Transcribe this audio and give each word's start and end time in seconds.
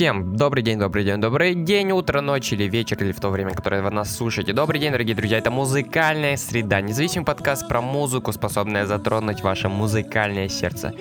всем! 0.00 0.34
Добрый 0.34 0.62
день, 0.62 0.78
добрый 0.78 1.04
день, 1.04 1.20
добрый 1.20 1.54
день, 1.54 1.92
утро, 1.92 2.22
ночь 2.22 2.54
или 2.54 2.64
вечер, 2.64 2.96
или 3.02 3.12
в 3.12 3.20
то 3.20 3.28
время, 3.28 3.50
которое 3.50 3.82
вы 3.82 3.90
нас 3.90 4.16
слушаете. 4.16 4.54
Добрый 4.54 4.80
день, 4.80 4.92
дорогие 4.92 5.14
друзья, 5.14 5.36
это 5.36 5.50
музыкальная 5.50 6.38
среда, 6.38 6.80
независимый 6.80 7.26
подкаст 7.26 7.68
про 7.68 7.82
музыку, 7.82 8.32
способная 8.32 8.86
затронуть 8.86 9.42
ваше 9.42 9.68
музыкальное 9.68 10.48
сердце. 10.48 10.94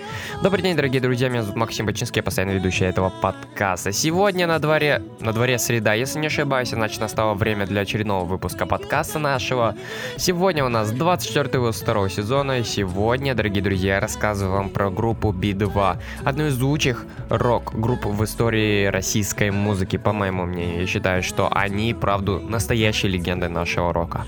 Добрый 0.43 0.63
день, 0.63 0.75
дорогие 0.75 1.01
друзья, 1.01 1.29
меня 1.29 1.43
зовут 1.43 1.55
Максим 1.55 1.85
Бачинский, 1.85 2.19
я 2.19 2.23
постоянно 2.23 2.51
ведущий 2.51 2.83
этого 2.83 3.09
подкаста. 3.21 3.93
Сегодня 3.93 4.47
на 4.47 4.59
дворе, 4.59 5.01
на 5.21 5.31
дворе 5.31 5.59
среда, 5.59 5.93
если 5.93 6.19
не 6.19 6.27
ошибаюсь, 6.27 6.71
значит 6.71 6.99
настало 6.99 7.35
время 7.35 7.65
для 7.67 7.83
очередного 7.83 8.25
выпуска 8.25 8.65
подкаста 8.65 9.17
нашего. 9.17 9.77
Сегодня 10.17 10.65
у 10.65 10.69
нас 10.69 10.91
24 10.91 11.57
выпуск 11.57 11.83
второго 11.83 12.09
сезона, 12.09 12.59
и 12.59 12.63
сегодня, 12.65 13.33
дорогие 13.33 13.63
друзья, 13.63 13.93
я 13.93 13.99
рассказываю 14.01 14.57
вам 14.57 14.69
про 14.69 14.89
группу 14.89 15.31
B2, 15.31 15.97
одну 16.25 16.47
из 16.47 16.59
лучших 16.59 17.05
рок-групп 17.29 18.03
в 18.03 18.25
истории 18.25 18.88
российской 18.91 19.51
музыки, 19.51 19.97
по 19.97 20.13
моему 20.13 20.45
мнению. 20.45 20.81
Я 20.81 20.87
считаю, 20.87 21.23
что 21.23 21.49
они, 21.51 21.93
правду, 21.93 22.39
настоящие 22.39 23.11
легенды 23.11 23.49
нашего 23.49 23.93
рока. 23.93 24.25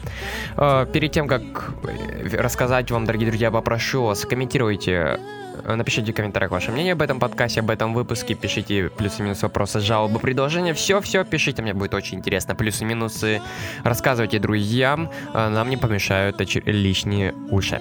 Э, 0.58 0.86
Перед 0.92 1.12
тем, 1.12 1.28
как 1.28 1.74
э, 1.84 2.38
рассказать 2.38 2.92
вам, 2.92 3.06
дорогие 3.06 3.28
друзья, 3.30 3.52
попрошу 3.52 4.04
вас, 4.04 4.26
комментируйте 4.26 4.92
э, 5.64 5.76
Напишите 5.76 6.12
в 6.12 6.16
комментариях 6.16 6.52
ваше 6.52 6.72
мнение 6.72 6.94
об 6.94 7.02
этом 7.02 7.20
подкасте, 7.20 7.60
об 7.60 7.70
этом 7.70 7.94
выпуске. 7.94 8.34
Пишите 8.34 8.90
плюсы-минусы, 8.90 9.46
вопросы, 9.46 9.80
жалобы, 9.80 10.20
предложения. 10.20 10.74
Все-все 10.74 11.24
пишите, 11.24 11.62
мне 11.62 11.74
будет 11.74 11.94
очень 11.94 12.18
интересно. 12.18 12.56
Плюсы-минусы 12.56 13.42
рассказывайте 13.84 14.40
друзьям. 14.40 15.12
Нам 15.34 15.70
не 15.70 15.78
помешают 15.78 16.40
лишние 16.66 17.36
уши. 17.52 17.80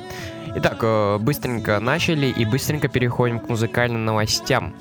Итак, 0.56 1.20
быстренько 1.22 1.80
начали 1.80 2.26
и 2.26 2.44
быстренько 2.44 2.88
переходим 2.88 3.38
к 3.38 3.48
музыкальным 3.48 4.04
новостям. 4.04 4.74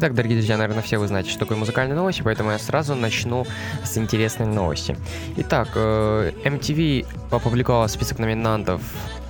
Итак, 0.00 0.14
дорогие 0.14 0.36
друзья, 0.36 0.56
наверное, 0.56 0.80
все 0.84 0.96
вы 0.96 1.08
знаете, 1.08 1.28
что 1.28 1.40
такое 1.40 1.58
музыкальные 1.58 1.96
новости, 1.96 2.22
поэтому 2.22 2.52
я 2.52 2.58
сразу 2.60 2.94
начну 2.94 3.44
с 3.82 3.98
интересной 3.98 4.46
новости. 4.46 4.96
Итак, 5.38 5.70
э, 5.74 6.30
MTV 6.44 7.04
опубликовала 7.32 7.88
список 7.88 8.20
номинантов 8.20 8.80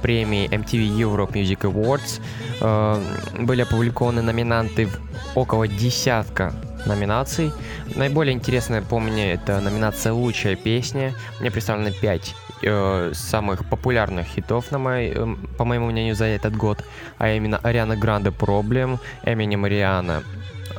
премии 0.02 0.46
MTV 0.50 0.88
Europe 0.88 1.32
Music 1.32 1.60
Awards. 1.60 2.20
Э, 2.60 3.02
Были 3.38 3.62
опубликованы 3.62 4.20
номинанты 4.20 4.90
около 5.34 5.66
десятка 5.66 6.52
номинаций. 6.84 7.50
Наиболее 7.94 8.34
интересная 8.34 8.82
по 8.82 8.98
мне 8.98 9.32
это 9.32 9.60
номинация 9.60 10.12
«Лучшая 10.12 10.54
песня». 10.54 11.14
Мне 11.40 11.50
представлены 11.50 11.92
пять 11.92 12.34
э, 12.62 13.12
самых 13.14 13.66
популярных 13.66 14.26
хитов, 14.26 14.70
на 14.70 14.78
мой, 14.78 15.16
по 15.56 15.64
моему 15.64 15.86
мнению, 15.86 16.14
за 16.14 16.26
этот 16.26 16.54
год, 16.54 16.84
а 17.16 17.30
именно 17.30 17.56
Ариана 17.56 17.96
Гранде 17.96 18.28
«Problem», 18.28 18.98
Эминем 19.24 19.64
Риана 19.64 20.22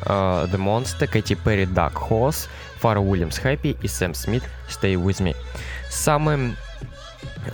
The 0.05 0.57
Monster, 0.57 1.07
Кэти 1.07 1.35
Перри 1.35 1.65
Dark 1.65 1.93
Horse, 2.09 2.47
Фара 2.79 2.99
Уильямс 2.99 3.39
Happy 3.39 3.77
и 3.81 3.87
Сэм 3.87 4.13
Смит 4.13 4.43
Stay 4.69 4.95
With 4.95 5.21
Me. 5.21 5.35
Самым 5.89 6.55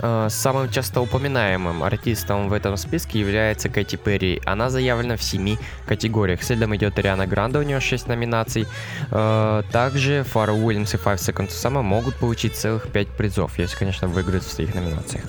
э, 0.00 0.28
самым 0.30 0.70
часто 0.70 1.00
упоминаемым 1.00 1.82
артистом 1.82 2.48
в 2.48 2.52
этом 2.52 2.76
списке 2.76 3.20
является 3.20 3.68
Кэти 3.68 3.96
Перри. 3.96 4.40
Она 4.44 4.70
заявлена 4.70 5.16
в 5.16 5.22
семи 5.22 5.58
категориях. 5.86 6.42
Следом 6.42 6.74
идет 6.76 6.98
Ариана 6.98 7.26
Гранде, 7.26 7.58
у 7.58 7.62
нее 7.62 7.80
6 7.80 8.08
номинаций. 8.08 8.66
Э, 9.10 9.62
также 9.72 10.22
Фара 10.24 10.52
Уильямс 10.52 10.94
и 10.94 10.96
Five 10.96 11.16
Seconds 11.16 11.50
Summer 11.50 11.82
могут 11.82 12.16
получить 12.16 12.54
целых 12.54 12.88
5 12.88 13.08
призов, 13.08 13.58
если, 13.58 13.76
конечно, 13.76 14.08
выиграют 14.08 14.44
в 14.44 14.52
своих 14.52 14.74
номинациях. 14.74 15.24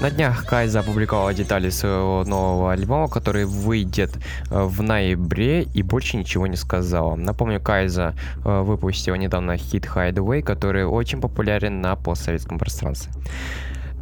На 0.00 0.10
днях 0.10 0.46
Кайза 0.46 0.80
опубликовала 0.80 1.34
детали 1.34 1.68
своего 1.68 2.24
нового 2.24 2.72
альбома, 2.72 3.06
который 3.06 3.44
выйдет 3.44 4.16
э, 4.50 4.62
в 4.62 4.82
ноябре 4.82 5.64
и 5.74 5.82
больше 5.82 6.16
ничего 6.16 6.46
не 6.46 6.56
сказала. 6.56 7.16
Напомню, 7.16 7.60
Кайза 7.60 8.14
э, 8.42 8.62
выпустила 8.62 9.16
недавно 9.16 9.58
хит 9.58 9.84
Hideaway, 9.84 10.40
который 10.40 10.86
очень 10.86 11.20
популярен 11.20 11.82
на 11.82 11.96
постсоветском 11.96 12.58
пространстве. 12.58 13.12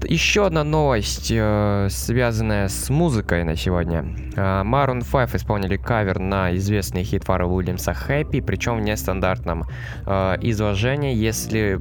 еще 0.04 0.46
одна 0.46 0.62
новость, 0.62 1.32
э, 1.34 1.88
связанная 1.90 2.68
с 2.68 2.90
музыкой 2.90 3.42
на 3.42 3.56
сегодня. 3.56 4.04
Maroon 4.36 5.04
5 5.04 5.34
исполнили 5.34 5.76
кавер 5.76 6.20
на 6.20 6.54
известный 6.54 7.02
хит 7.02 7.24
Фара 7.24 7.46
Уильямса 7.46 7.90
«Happy», 7.90 8.40
причем 8.40 8.76
в 8.76 8.82
нестандартном 8.82 9.64
изложении. 10.42 11.12
Если 11.12 11.80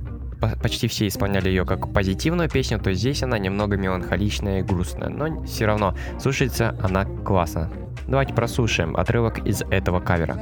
почти 0.62 0.88
все 0.88 1.08
исполняли 1.08 1.50
ее 1.50 1.66
как 1.66 1.92
позитивную 1.94 2.50
песню, 2.50 2.80
то 2.80 2.94
здесь 2.94 3.24
она 3.24 3.38
немного 3.38 3.78
меланхоличная 3.78 4.60
и 4.60 4.64
грустная, 4.64 5.10
но 5.10 5.44
все 5.44 5.66
равно 5.66 5.96
слушается 6.20 6.76
она 6.82 7.06
классно. 7.06 7.70
Давайте 8.08 8.34
прослушаем 8.34 8.96
отрывок 8.96 9.46
из 9.46 9.62
этого 9.70 10.00
кавера. 10.00 10.38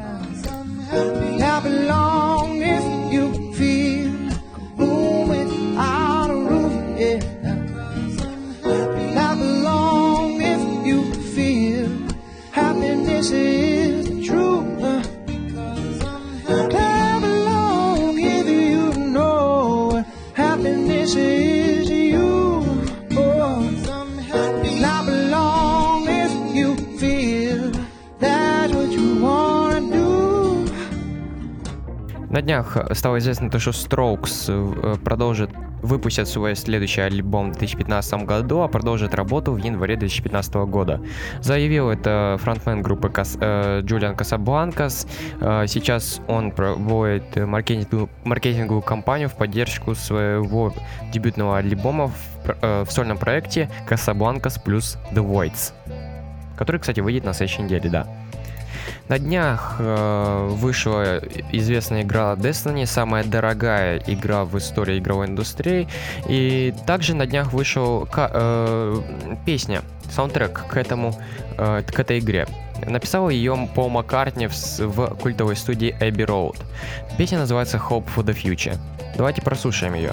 На 32.35 32.41
днях 32.41 32.77
стало 32.91 33.19
известно 33.19 33.49
то, 33.49 33.59
что 33.59 33.71
Strokes 33.71 34.47
э, 34.49 34.97
продолжит 34.97 35.51
выпустят 35.81 36.27
свой 36.27 36.57
следующий 36.57 36.99
альбом 36.99 37.53
в 37.53 37.53
2015 37.53 38.25
году, 38.25 38.59
а 38.59 38.67
продолжит 38.67 39.15
работу 39.15 39.53
в 39.53 39.57
январе 39.57 39.95
2015 39.95 40.55
года. 40.67 40.99
Заявил 41.39 41.89
это 41.89 42.37
фронтмен 42.41 42.81
группы 42.81 43.07
Кас, 43.07 43.37
э, 43.39 43.79
Джулиан 43.83 44.17
Касабланкас. 44.17 45.07
Э, 45.39 45.63
сейчас 45.65 46.19
он 46.27 46.51
проводит 46.51 47.37
маркетинговую, 47.37 48.09
маркетинговую 48.25 48.81
кампанию 48.81 49.29
в 49.29 49.35
поддержку 49.35 49.95
своего 49.95 50.73
дебютного 51.13 51.59
альбома 51.59 52.07
в, 52.07 52.49
э, 52.61 52.83
в 52.83 52.91
сольном 52.91 53.17
проекте 53.17 53.69
Casablancas 53.89 54.61
плюс 54.61 54.97
The 55.13 55.25
Voids, 55.25 55.71
который, 56.57 56.81
кстати, 56.81 56.99
выйдет 56.99 57.23
на 57.23 57.31
следующей 57.31 57.61
неделе, 57.61 57.89
да. 57.89 58.24
На 59.07 59.19
днях 59.19 59.75
э, 59.79 60.47
вышла 60.51 61.19
известная 61.51 62.03
игра 62.03 62.33
Destiny, 62.33 62.85
самая 62.85 63.23
дорогая 63.23 64.01
игра 64.07 64.45
в 64.45 64.57
истории 64.57 64.99
игровой 64.99 65.27
индустрии. 65.27 65.87
И 66.27 66.73
также 66.85 67.15
на 67.15 67.25
днях 67.25 67.53
вышел 67.53 68.07
э, 68.15 69.01
песня, 69.45 69.81
саундтрек 70.09 70.65
к 70.67 70.77
этому, 70.77 71.19
э, 71.57 71.83
к 71.83 71.99
этой 71.99 72.19
игре. 72.19 72.47
Написал 72.85 73.29
ее 73.29 73.69
Пол 73.73 73.89
Маккартни 73.89 74.47
в, 74.47 74.79
в 74.79 75.15
культовой 75.15 75.55
студии 75.55 75.95
Abbey 75.99 76.25
Road. 76.25 76.57
Песня 77.17 77.39
называется 77.39 77.77
Hope 77.77 78.05
for 78.15 78.23
the 78.23 78.35
Future. 78.35 78.77
Давайте 79.15 79.41
прослушаем 79.41 79.93
ее. 79.93 80.11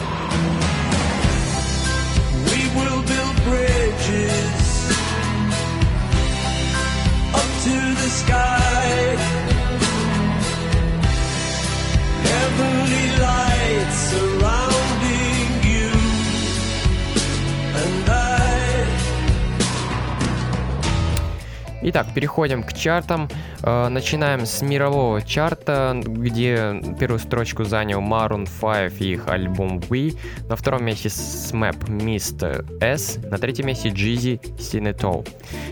Итак, 21.84 22.06
переходим 22.14 22.62
к 22.62 22.73
чартам. 22.73 23.29
Э, 23.62 23.88
начинаем 23.88 24.46
с 24.46 24.62
мирового 24.62 25.20
чарта, 25.20 26.00
где 26.05 26.81
первую 26.99 27.19
строчку 27.19 27.64
занял 27.64 28.00
Maroon 28.00 28.49
5 28.61 29.00
и 29.00 29.14
их 29.14 29.26
альбом 29.26 29.81
We. 29.81 30.17
На 30.49 30.55
втором 30.55 30.84
месте 30.84 31.08
SMAP 31.08 31.87
Mr. 31.88 32.81
S. 32.81 33.19
На 33.29 33.38
третьем 33.38 33.67
месте 33.67 33.88
Jeezy 33.88 34.40
Sinetol. 34.58 35.29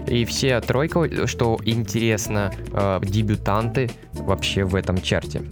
И 0.09 0.25
все 0.25 0.61
тройка, 0.61 1.29
что 1.29 1.61
интересно, 1.65 2.53
э, 2.73 3.01
дебютанты 3.05 3.89
вообще 4.15 4.65
в 4.65 4.75
этом 4.75 5.01
чарте. 5.01 5.43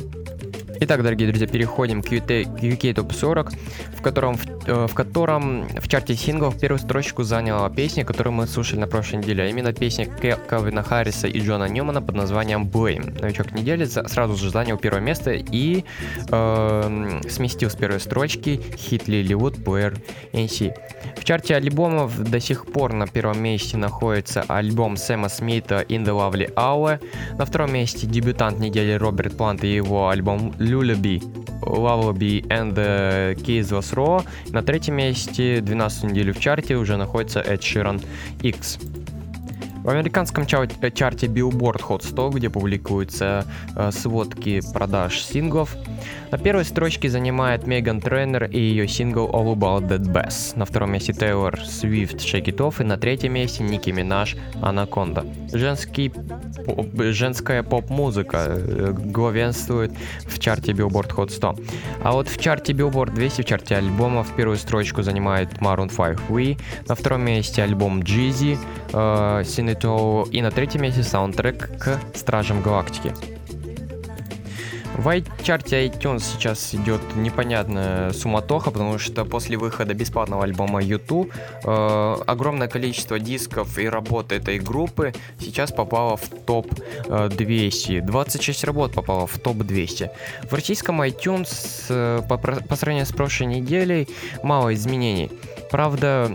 Итак, 0.81 1.03
дорогие 1.03 1.27
друзья, 1.29 1.49
переходим 1.49 2.03
к 2.03 2.13
UK, 2.13 2.95
Top 2.95 3.13
40, 3.13 3.53
в 3.97 4.01
котором, 4.01 4.37
в, 4.37 4.47
э, 4.67 4.87
в 4.87 4.95
котором 4.95 5.67
в 5.67 5.89
чарте 5.89 6.15
синглов 6.15 6.61
первую 6.61 6.79
строчку 6.79 7.25
заняла 7.25 7.69
песня, 7.69 8.05
которую 8.05 8.35
мы 8.35 8.47
слушали 8.47 8.79
на 8.79 8.87
прошлой 8.87 9.17
неделе, 9.17 9.43
а 9.43 9.47
именно 9.49 9.73
песня 9.73 10.07
Кевина 10.07 10.85
Харриса 10.85 11.27
и 11.27 11.41
Джона 11.41 11.69
Ньюмана 11.69 12.01
под 12.01 12.15
названием 12.15 12.69
Blame. 12.69 13.21
Новичок 13.21 13.53
недели 13.53 13.87
сразу 13.87 14.37
же 14.37 14.51
занял 14.51 14.79
первое 14.79 15.01
место 15.01 15.33
и 15.33 15.85
э, 16.31 17.21
сместил 17.29 17.71
с 17.71 17.75
первой 17.75 17.99
строчки 17.99 18.61
хит 18.77 19.09
Лилиуд 19.09 19.57
Blair 19.59 19.99
NC. 20.33 20.75
В 21.17 21.25
чарте 21.25 21.57
альбомов 21.57 22.17
до 22.19 22.39
сих 22.39 22.67
пор 22.67 22.93
на 22.93 23.09
первом 23.09 23.43
месте 23.43 23.77
находится 23.77 24.45
альбом 24.47 24.97
Сэма 24.97 25.29
Смита 25.29 25.85
In 25.89 26.05
The 26.05 26.15
Lovely 26.15 26.55
Hour. 26.55 27.01
На 27.37 27.45
втором 27.45 27.73
месте 27.73 28.07
дебютант 28.07 28.61
недели 28.61 28.93
Роберт 28.93 29.37
Плант 29.37 29.65
и 29.65 29.75
его 29.75 30.09
альбом 30.09 30.55
Lullaby, 30.69 31.21
Lullaby 31.63 32.47
and 32.49 32.75
Was 33.71 33.95
Raw. 33.95 34.25
На 34.53 34.63
третьем 34.63 34.97
месте 34.97 35.61
12 35.61 36.05
неделю 36.05 36.35
в 36.35 36.41
чарте 36.41 36.77
уже 36.77 36.97
находится 36.97 37.41
Ed 37.41 37.61
Sheeran 37.61 38.05
X. 38.43 38.79
В 39.89 39.91
американском 39.91 40.45
э, 40.45 40.91
чарте 40.91 41.29
Billboard 41.29 41.81
Hot 41.89 42.07
100, 42.07 42.29
где 42.33 42.51
публикуются 42.51 43.47
э, 43.75 43.91
сводки 43.91 44.61
продаж 44.75 45.19
синглов, 45.23 45.75
на 46.31 46.37
первой 46.37 46.67
строчке 46.67 47.09
занимает 47.09 47.67
Меган 47.67 48.03
Трейнер 48.03 48.45
и 48.45 48.59
ее 48.59 48.87
сингл 48.87 49.31
All 49.31 49.55
About 49.55 49.89
That 49.89 50.13
Bass. 50.13 50.59
На 50.59 50.67
втором 50.67 50.93
месте 50.93 51.15
Тейлор 51.15 51.59
Свифт 51.65 52.17
Shake 52.17 52.45
It 52.45 52.57
Off 52.59 52.83
и 52.83 52.85
на 52.85 52.99
третьем 52.99 53.33
месте 53.33 53.65
Ники 53.65 53.89
Минаж 53.89 54.37
Анаконда. 54.61 55.25
Женский, 55.55 56.11
поп, 56.11 56.89
женская 56.95 57.63
поп-музыка 57.63 58.45
э, 58.49 58.93
главенствует 58.93 59.93
в 60.27 60.39
чарте 60.39 60.73
Billboard 60.73 61.15
Hot 61.17 61.31
100. 61.31 61.57
А 62.03 62.13
вот 62.13 62.29
в 62.29 62.39
чарте 62.39 62.75
Billboard 62.75 63.15
200, 63.15 63.41
в 63.41 63.45
чарте 63.47 63.77
альбомов, 63.77 64.37
первую 64.37 64.59
строчку 64.59 65.03
занимает 65.03 65.55
Maroon 65.61 65.89
5 65.89 66.29
V, 66.29 66.61
на 66.87 66.95
втором 66.95 67.25
месте 67.25 67.63
альбом 67.63 68.01
Jeezy, 68.01 68.59
э, 68.93 69.45
Sinito 69.79 70.29
и 70.31 70.43
на 70.43 70.51
третьем 70.51 70.83
месте 70.83 71.03
саундтрек 71.03 71.71
к 71.79 72.01
Стражам 72.15 72.63
Галактики. 72.63 73.13
В 74.97 75.23
чарте 75.45 75.87
iTunes 75.87 76.25
сейчас 76.25 76.75
идет 76.75 77.01
непонятная 77.15 78.13
суматоха, 78.13 78.73
потому 78.73 78.99
что 78.99 79.25
после 79.25 79.57
выхода 79.57 79.95
бесплатного 79.95 80.43
альбома 80.43 80.83
YouTube 80.83 81.33
э, 81.65 82.17
огромное 82.27 82.67
количество 82.67 83.21
дисков 83.21 83.79
и 83.79 83.89
работ 83.89 84.33
этой 84.33 84.59
группы 84.59 85.13
сейчас 85.39 85.71
попало 85.71 86.17
в 86.17 86.29
топ 86.29 86.67
200. 87.07 88.01
26 88.01 88.65
работ 88.65 88.93
попало 88.93 89.29
в 89.29 89.39
топ 89.39 89.59
200. 89.59 90.11
В 90.51 90.53
российском 90.53 91.01
iTunes 91.03 91.87
э, 91.91 92.23
по, 92.29 92.37
по 92.37 92.75
сравнению 92.75 93.07
с 93.07 93.13
прошлой 93.13 93.47
неделей 93.47 94.09
мало 94.43 94.75
изменений. 94.75 95.31
Правда, 95.71 96.29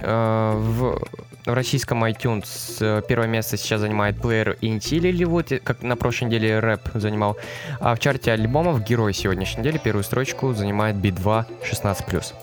э, 0.00 0.52
в 0.56 1.00
в 1.48 1.54
российском 1.54 2.04
iTunes 2.04 2.76
э, 2.80 3.02
первое 3.08 3.26
место 3.26 3.56
сейчас 3.56 3.80
занимает 3.80 4.20
плеер 4.20 4.56
Инти 4.60 4.96
Лиливуд, 4.96 5.52
как 5.64 5.82
на 5.82 5.96
прошлой 5.96 6.26
неделе 6.26 6.58
рэп 6.58 6.80
занимал. 6.94 7.36
А 7.80 7.94
в 7.94 7.98
чарте 7.98 8.32
альбомов 8.32 8.84
герой 8.84 9.14
сегодняшней 9.14 9.60
недели 9.60 9.78
первую 9.78 10.04
строчку 10.04 10.52
занимает 10.52 10.96
B2 10.96 11.46
16+. 11.62 12.34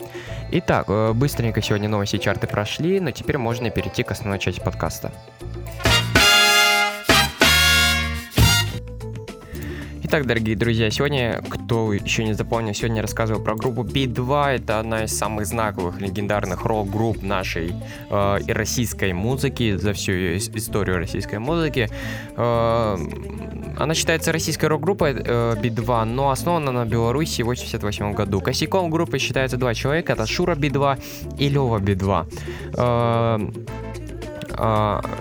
Итак, 0.52 0.86
э, 0.90 1.14
быстренько 1.14 1.62
сегодня 1.62 1.88
новости 1.90 2.18
чарты 2.18 2.48
прошли, 2.48 3.00
но 3.00 3.12
теперь 3.12 3.38
можно 3.38 3.70
перейти 3.70 4.04
к 4.04 4.12
основной 4.12 4.40
части 4.40 4.60
подкаста. 4.60 5.12
Итак, 10.08 10.28
дорогие 10.28 10.56
друзья, 10.56 10.92
сегодня, 10.92 11.42
кто 11.50 11.92
еще 11.92 12.24
не 12.26 12.34
запомнил, 12.34 12.76
сегодня 12.76 12.98
я 12.98 13.02
рассказывал 13.02 13.42
про 13.42 13.56
группу 13.56 13.82
B2. 13.82 14.58
Это 14.58 14.80
одна 14.80 15.06
из 15.06 15.18
самых 15.18 15.48
знаковых, 15.48 16.00
легендарных 16.00 16.64
рок-групп 16.64 17.24
нашей 17.24 17.74
э, 18.12 18.38
российской 18.48 19.14
музыки, 19.14 19.76
за 19.76 19.94
всю 19.94 20.12
историю 20.12 20.98
российской 20.98 21.40
музыки. 21.40 21.90
Э, 22.38 22.98
она 23.80 23.96
считается 23.96 24.32
российской 24.32 24.66
рок-группой 24.66 25.14
э, 25.14 25.56
B2, 25.56 26.06
но 26.06 26.30
основана 26.30 26.72
на 26.72 26.86
Беларуси 26.86 27.42
в 27.42 27.50
1988 27.50 28.14
году. 28.14 28.42
Косяком 28.42 28.92
группы 28.92 29.18
считаются 29.18 29.58
два 29.58 29.74
человека, 29.74 30.14
это 30.14 30.28
Шура 30.28 30.54
B2 30.54 31.00
и 31.40 31.50
Лева 31.50 31.80
B2. 31.80 32.28
Э, 32.78 33.40
э, 33.40 34.05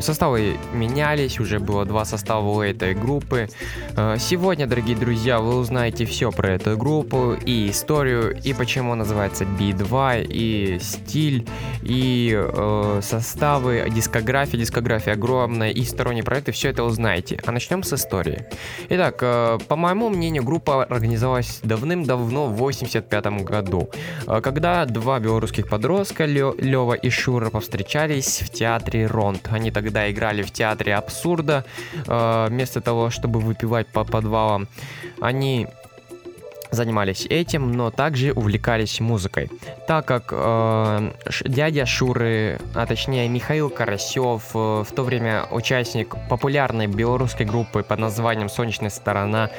составы 0.01 0.57
менялись, 0.73 1.41
уже 1.41 1.59
было 1.59 1.85
два 1.85 2.05
состава 2.05 2.49
у 2.49 2.61
этой 2.61 2.95
группы. 2.95 3.49
Э, 3.97 4.17
сегодня, 4.19 4.67
дорогие 4.67 4.97
друзья, 4.97 5.39
вы 5.39 5.57
узнаете 5.57 6.05
все 6.05 6.31
про 6.31 6.53
эту 6.53 6.77
группу, 6.77 7.35
и 7.35 7.71
историю, 7.71 8.37
и 8.43 8.53
почему 8.53 8.95
называется 8.95 9.45
B2, 9.45 10.27
и 10.29 10.79
стиль, 10.81 11.47
и 11.83 12.33
э, 12.35 13.01
составы, 13.03 13.87
дискография, 13.91 14.59
дискография 14.59 15.13
огромная, 15.13 15.71
и 15.71 15.85
сторонние 15.85 16.25
проекты, 16.25 16.53
все 16.53 16.71
это 16.71 16.85
узнаете. 16.85 17.41
А 17.45 17.53
начнем 17.53 17.83
с 17.83 17.93
истории. 17.93 18.47
Итак, 18.89 19.19
э, 19.23 19.59
по 19.69 19.77
моему 19.77 20.09
мнению, 20.11 20.45
группа 20.45 20.85
организовалась 20.85 21.61
давным-давно, 21.63 22.47
в 22.47 22.57
85 22.57 23.45
году, 23.45 23.89
э, 24.27 24.41
когда 24.41 24.85
два 24.87 25.19
белорусских 25.19 25.69
подростка, 25.69 26.25
Лева 26.25 26.95
и 26.95 27.11
Шура, 27.11 27.51
повстречались 27.51 28.43
в 28.43 28.51
театре 28.51 29.07
Ронт. 29.15 29.49
Они 29.53 29.71
тогда 29.71 30.11
играли 30.11 30.43
в 30.43 30.51
театре 30.51 30.95
абсурда, 30.95 31.65
э, 32.07 32.47
вместо 32.51 32.81
того, 32.81 33.11
чтобы 33.11 33.41
выпивать 33.41 33.87
по 33.87 34.05
подвалам. 34.05 34.69
Они 35.21 35.69
занимались 36.75 37.27
этим, 37.27 37.73
но 37.73 37.91
также 37.91 38.33
увлекались 38.33 39.01
музыкой, 39.01 39.51
так 39.87 40.05
как 40.07 40.29
э, 40.31 41.13
дядя 41.45 41.87
Шуры, 41.87 42.61
а 42.75 42.87
точнее 42.87 43.29
Михаил 43.29 43.71
Карасев, 43.71 44.43
э, 44.55 44.85
в 44.87 44.93
то 44.95 45.03
время 45.03 45.47
участник 45.51 46.15
популярной 46.29 46.87
белорусской 46.87 47.47
группы 47.47 47.83
под 47.83 47.99
названием 47.99 48.49
«Солнечная 48.49 48.91
сторона», 48.91 49.51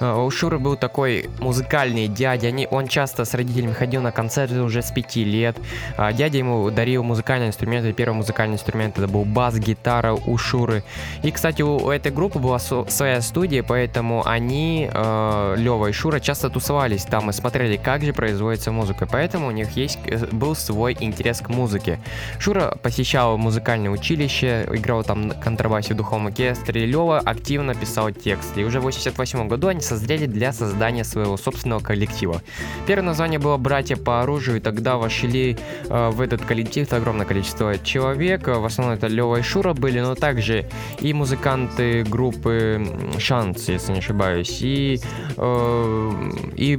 э, 0.00 0.14
у 0.14 0.30
Шуры 0.30 0.58
был 0.58 0.76
такой 0.76 1.30
музыкальный 1.38 2.08
дядя, 2.08 2.48
они, 2.48 2.66
он 2.70 2.88
часто 2.88 3.24
с 3.24 3.34
родителями 3.34 3.72
ходил 3.72 4.02
на 4.02 4.12
концерты 4.12 4.60
уже 4.62 4.82
с 4.82 4.90
пяти 4.90 5.24
лет, 5.24 5.56
э, 5.96 6.12
дядя 6.12 6.38
ему 6.38 6.70
дарил 6.70 7.02
музыкальные 7.02 7.48
инструменты, 7.48 7.92
первый 7.92 8.14
музыкальный 8.14 8.54
инструмент 8.54 8.98
это 8.98 9.08
был 9.08 9.24
бас, 9.24 9.56
гитара 9.58 10.14
у 10.14 10.36
Шуры, 10.38 10.82
и, 11.22 11.30
кстати, 11.30 11.62
у, 11.62 11.76
у 11.76 11.90
этой 11.90 12.12
группы 12.12 12.38
была 12.38 12.58
своя 12.58 13.20
студия, 13.20 13.62
поэтому 13.62 14.26
они, 14.26 14.90
э, 14.92 15.54
Лева 15.58 15.86
и 15.86 15.92
Шура, 15.92 16.18
часто 16.20 16.48
тусовались 16.48 16.61
тусовались 16.62 17.04
там 17.04 17.28
и 17.28 17.32
смотрели, 17.32 17.76
как 17.76 18.04
же 18.04 18.12
производится 18.12 18.70
музыка, 18.70 19.08
поэтому 19.10 19.48
у 19.48 19.50
них 19.50 19.72
есть 19.72 19.98
э, 20.04 20.26
был 20.30 20.54
свой 20.54 20.96
интерес 21.00 21.40
к 21.40 21.48
музыке. 21.48 21.98
Шура 22.38 22.78
посещал 22.80 23.36
музыкальное 23.36 23.90
училище, 23.90 24.64
играл 24.70 25.02
там 25.02 25.28
на 25.28 25.34
контрабасе 25.34 25.94
в 25.94 25.96
духовом 25.96 26.28
оркестре, 26.28 26.86
Лева 26.86 27.18
активно 27.18 27.74
писал 27.74 28.12
тексты, 28.12 28.60
и 28.60 28.64
уже 28.64 28.78
в 28.78 28.84
88 28.84 29.48
году 29.48 29.68
они 29.68 29.80
созрели 29.80 30.26
для 30.26 30.52
создания 30.52 31.02
своего 31.02 31.36
собственного 31.36 31.80
коллектива. 31.80 32.40
Первое 32.86 33.06
название 33.06 33.40
было 33.40 33.56
«Братья 33.56 33.96
по 33.96 34.22
оружию», 34.22 34.58
и 34.58 34.60
тогда 34.60 34.96
вошли 34.96 35.56
э, 35.88 36.10
в 36.10 36.20
этот 36.20 36.42
коллектив 36.42 36.92
огромное 36.92 37.26
количество 37.26 37.76
человек, 37.78 38.46
в 38.46 38.64
основном 38.64 38.96
это 38.96 39.08
Лева 39.08 39.36
и 39.36 39.42
Шура 39.42 39.74
были, 39.74 39.98
но 39.98 40.14
также 40.14 40.68
и 41.00 41.12
музыканты 41.12 42.04
группы 42.04 42.86
Шанс, 43.18 43.68
если 43.68 43.92
не 43.94 43.98
ошибаюсь, 43.98 44.58
и 44.60 45.00
э, 45.36 46.12
и 46.56 46.78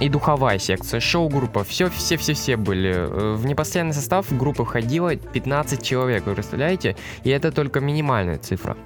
и 0.00 0.08
духовая 0.08 0.58
секция, 0.58 1.00
шоу-группа, 1.00 1.64
все, 1.64 1.90
все, 1.90 2.16
все, 2.16 2.32
все 2.34 2.56
были. 2.56 2.94
Э, 2.94 3.34
в 3.34 3.44
непостоянный 3.46 3.94
состав 3.94 4.26
группы 4.36 4.64
входило 4.64 5.16
15 5.16 5.82
человек, 5.82 6.24
вы 6.26 6.34
представляете? 6.34 6.96
И 7.24 7.30
это 7.30 7.50
только 7.50 7.80
минимальная 7.80 8.38
цифра. 8.38 8.76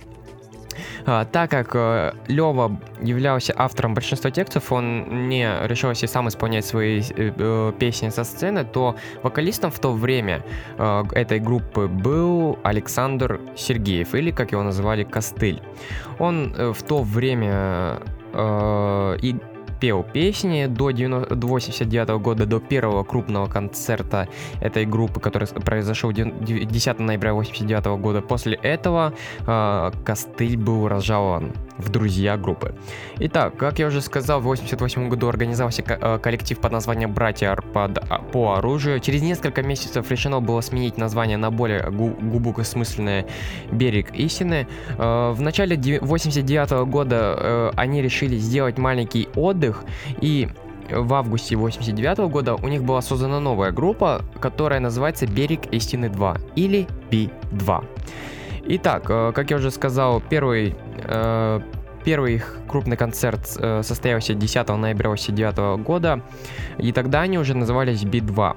А, 1.04 1.24
так 1.24 1.50
как 1.50 1.74
э, 1.74 2.12
Лева 2.28 2.80
являлся 3.00 3.54
автором 3.56 3.94
большинства 3.94 4.30
текстов, 4.30 4.72
он 4.72 5.28
не 5.28 5.48
решился 5.66 6.06
сам 6.06 6.28
исполнять 6.28 6.64
свои 6.64 7.00
э, 7.00 7.32
э, 7.36 7.72
песни 7.78 8.08
со 8.10 8.24
сцены, 8.24 8.64
то 8.64 8.96
вокалистом 9.22 9.70
в 9.70 9.78
то 9.78 9.92
время 9.92 10.44
э, 10.78 11.04
этой 11.12 11.40
группы 11.40 11.88
был 11.88 12.58
Александр 12.62 13.40
Сергеев, 13.56 14.14
или 14.14 14.30
как 14.30 14.52
его 14.52 14.62
называли 14.62 15.04
Костыль. 15.04 15.60
Он 16.18 16.54
э, 16.56 16.72
в 16.72 16.82
то 16.82 17.02
время 17.02 18.00
э, 18.32 19.16
и 19.22 19.36
пел 19.82 20.04
песни 20.04 20.66
до, 20.66 20.92
90, 20.92 21.34
до 21.34 21.46
89 21.48 22.08
года, 22.22 22.46
до 22.46 22.60
первого 22.60 23.02
крупного 23.02 23.48
концерта 23.48 24.28
этой 24.60 24.86
группы, 24.86 25.18
который 25.18 25.48
произошел 25.48 26.12
10 26.12 26.98
ноября 27.00 27.34
89 27.34 28.00
года. 28.00 28.20
После 28.20 28.54
этого 28.62 29.12
э, 29.46 29.90
Костыль 30.04 30.56
был 30.56 30.86
разжалован 30.86 31.52
в 31.78 31.88
друзья 31.88 32.36
группы. 32.36 32.74
Итак, 33.18 33.56
как 33.56 33.78
я 33.78 33.86
уже 33.86 34.00
сказал, 34.00 34.40
в 34.40 34.44
88 34.44 35.08
году 35.08 35.28
организовался 35.28 35.82
э, 35.86 36.18
коллектив 36.18 36.58
под 36.58 36.72
названием 36.72 37.12
«Братья 37.12 37.56
под, 37.72 37.98
а, 37.98 38.18
по 38.18 38.54
оружию». 38.54 39.00
Через 39.00 39.22
несколько 39.22 39.62
месяцев 39.62 40.10
решено 40.10 40.40
было 40.40 40.60
сменить 40.60 40.98
название 40.98 41.36
на 41.36 41.50
более 41.50 41.90
глубокосмысленное 41.90 43.26
«Берег 43.70 44.14
истины». 44.14 44.66
Э, 44.98 45.32
в 45.32 45.40
начале 45.40 45.76
89 46.00 46.70
года 46.86 47.36
э, 47.38 47.70
они 47.76 48.02
решили 48.02 48.36
сделать 48.36 48.78
маленький 48.78 49.28
отдых 49.34 49.84
и 50.20 50.48
в 50.90 51.14
августе 51.14 51.56
89 51.56 52.30
года 52.30 52.54
у 52.54 52.68
них 52.68 52.84
была 52.84 53.00
создана 53.02 53.40
новая 53.40 53.72
группа, 53.72 54.22
которая 54.40 54.80
называется 54.80 55.26
«Берег 55.26 55.66
истины 55.72 56.06
2» 56.06 56.40
или 56.56 56.86
B2. 57.10 57.84
Итак, 58.64 59.06
э, 59.08 59.32
как 59.34 59.50
я 59.50 59.56
уже 59.56 59.70
сказал, 59.70 60.20
первый, 60.20 60.76
э, 60.98 61.60
первый 62.04 62.34
их 62.34 62.58
крупный 62.68 62.96
концерт 62.96 63.40
э, 63.58 63.82
состоялся 63.82 64.34
10 64.34 64.76
ноября 64.76 65.10
1989 65.10 65.82
года, 65.84 66.22
и 66.78 66.92
тогда 66.92 67.22
они 67.22 67.38
уже 67.38 67.54
назывались 67.54 68.04
B2. 68.04 68.56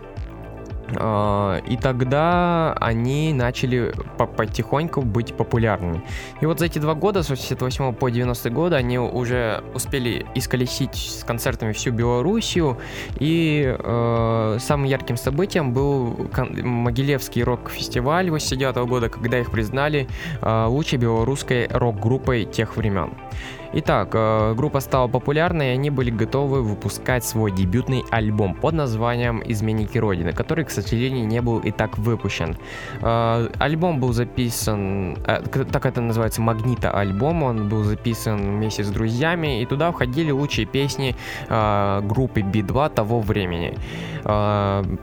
А, 0.95 1.57
и 1.67 1.77
тогда 1.77 2.73
они 2.79 3.33
начали 3.33 3.93
потихоньку 4.17 5.01
быть 5.01 5.33
популярными. 5.33 6.03
И 6.41 6.45
вот 6.45 6.59
за 6.59 6.65
эти 6.65 6.79
два 6.79 6.93
года, 6.93 7.23
с 7.23 7.29
88 7.29 7.93
по 7.93 8.09
90 8.09 8.49
годы, 8.49 8.75
они 8.75 8.99
уже 8.99 9.63
успели 9.73 10.25
исколесить 10.35 10.95
с 10.95 11.23
концертами 11.23 11.71
всю 11.71 11.91
Белоруссию. 11.91 12.77
И 13.19 13.75
э, 13.77 14.57
самым 14.59 14.85
ярким 14.85 15.17
событием 15.17 15.73
был 15.73 16.29
Могилевский 16.37 17.43
рок-фестиваль 17.43 18.29
89 18.29 18.75
года, 18.87 19.09
когда 19.09 19.39
их 19.39 19.51
признали 19.51 20.07
э, 20.41 20.65
лучшей 20.67 20.99
белорусской 20.99 21.67
рок-группой 21.67 22.45
тех 22.45 22.77
времен. 22.77 23.11
Итак, 23.77 24.11
э, 24.13 24.53
группа 24.55 24.79
стала 24.79 25.09
популярной, 25.09 25.67
и 25.67 25.69
они 25.71 25.89
были 25.89 26.09
готовы 26.09 26.61
выпускать 26.61 27.25
свой 27.25 27.51
дебютный 27.51 28.05
альбом 28.09 28.55
под 28.55 28.73
названием 28.73 29.43
«Изменники 29.45 29.97
Родины», 29.97 30.31
который, 30.31 30.63
к 30.63 30.69
сожалению, 30.69 31.27
не 31.27 31.41
был 31.41 31.59
и 31.59 31.71
так 31.71 31.97
выпущен. 31.97 32.55
Э, 33.01 33.49
альбом 33.59 33.99
был 33.99 34.13
записан, 34.13 35.17
э, 35.27 35.41
так 35.71 35.85
это 35.85 35.99
называется, 35.99 36.41
магнита-альбом, 36.41 37.43
он 37.43 37.67
был 37.67 37.83
записан 37.83 38.37
вместе 38.37 38.85
с 38.85 38.87
друзьями, 38.87 39.61
и 39.61 39.65
туда 39.65 39.91
входили 39.91 40.31
лучшие 40.31 40.65
песни 40.65 41.15
группы 41.49 42.41
B2 42.41 42.89
того 42.93 43.19
времени. 43.19 43.73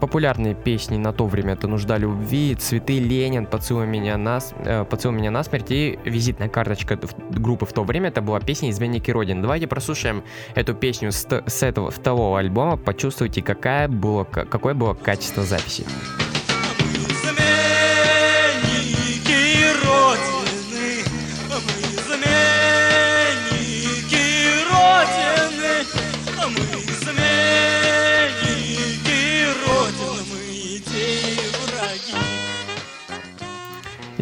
Популярные 0.00 0.54
песни 0.54 0.96
на 0.96 1.12
то 1.12 1.26
время 1.26 1.52
это 1.52 1.68
«Нужда 1.68 1.98
любви», 1.98 2.54
«Цветы 2.54 2.98
Ленин», 2.98 3.46
«Поцелуй 3.46 3.86
меня, 3.86 4.16
нас, 4.16 4.54
«Поцелуй 4.90 5.18
меня 5.18 5.30
насмерть» 5.30 5.70
и 5.70 5.98
визитная 6.04 6.48
карточка 6.48 6.98
группы 7.30 7.66
в 7.66 7.72
то 7.72 7.84
время 7.84 8.08
это 8.08 8.22
была 8.22 8.40
песня 8.40 8.62
песни 8.62 8.71
«Изменники 8.71 9.11
Родины». 9.11 9.42
Давайте 9.42 9.66
прослушаем 9.66 10.23
эту 10.54 10.75
песню 10.75 11.11
с, 11.11 11.26
с 11.47 11.62
этого 11.64 11.90
второго 11.90 12.38
альбома, 12.38 12.76
почувствуйте, 12.76 13.42
какая 13.42 13.88
было, 13.88 14.23
какое 14.25 14.75
было 14.75 14.95
качество 14.95 15.42
записи. 15.42 15.85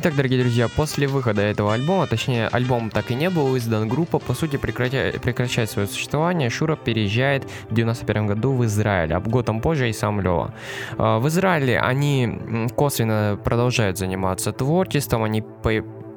Итак, 0.02 0.16
дорогие 0.16 0.40
друзья, 0.40 0.66
после 0.74 1.06
выхода 1.06 1.42
этого 1.42 1.74
альбома, 1.74 2.06
точнее, 2.06 2.48
альбом 2.48 2.88
так 2.88 3.10
и 3.10 3.14
не 3.14 3.28
был 3.28 3.54
издан, 3.58 3.86
группа, 3.86 4.18
по 4.18 4.32
сути, 4.32 4.56
прекратя... 4.56 5.12
прекращает 5.22 5.68
свое 5.68 5.86
существование, 5.86 6.48
Шура 6.48 6.74
переезжает 6.74 7.44
в 7.68 7.74
91 7.74 8.26
году 8.26 8.52
в 8.52 8.64
Израиль, 8.64 9.12
а 9.12 9.20
годом 9.20 9.60
позже 9.60 9.90
и 9.90 9.92
сам 9.92 10.22
Лева. 10.22 10.54
А, 10.96 11.18
в 11.18 11.28
Израиле 11.28 11.78
они 11.78 12.66
косвенно 12.76 13.38
продолжают 13.44 13.98
заниматься 13.98 14.52
творчеством, 14.52 15.22
они 15.22 15.44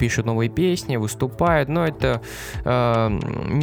пишут 0.03 0.25
новые 0.25 0.49
песни, 0.49 0.97
выступают, 0.97 1.69
но 1.69 1.87
это 1.87 2.21
э, 2.65 3.19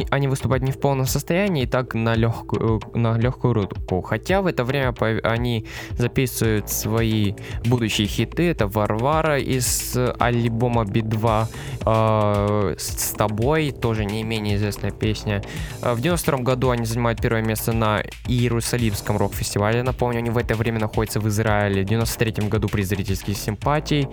они 0.09 0.27
выступают 0.27 0.63
не 0.63 0.71
в 0.71 0.79
полном 0.79 1.05
состоянии, 1.05 1.63
и 1.63 1.67
так 1.67 1.93
на 1.93 2.15
легкую, 2.15 2.81
на 2.95 3.15
легкую 3.19 3.53
руку. 3.53 4.01
Хотя 4.01 4.41
в 4.41 4.47
это 4.47 4.63
время 4.63 4.91
они 5.23 5.67
записывают 5.91 6.67
свои 6.67 7.35
будущие 7.63 8.07
хиты. 8.07 8.49
Это 8.49 8.67
Варвара 8.67 9.37
из 9.37 9.95
альбома 10.19 10.83
B2, 10.83 11.47
Э, 11.85 12.75
с 12.77 13.13
тобой 13.13 13.71
тоже 13.71 14.05
не 14.05 14.23
менее 14.23 14.55
известная 14.57 14.91
песня. 14.91 15.41
Э, 15.81 15.93
в 15.93 16.01
92 16.01 16.39
году 16.39 16.69
они 16.69 16.85
занимают 16.85 17.21
первое 17.21 17.41
место 17.41 17.73
на 17.73 18.03
Иерусалимском 18.27 19.17
рок-фестивале. 19.17 19.83
Напомню, 19.83 20.19
они 20.19 20.29
в 20.29 20.37
это 20.37 20.55
время 20.55 20.79
находятся 20.79 21.19
в 21.19 21.27
Израиле. 21.27 21.83
В 21.83 21.85
93 21.85 22.47
году 22.47 22.67
при 22.67 22.83
зрительских 22.83 23.37
симпатий. 23.37 24.07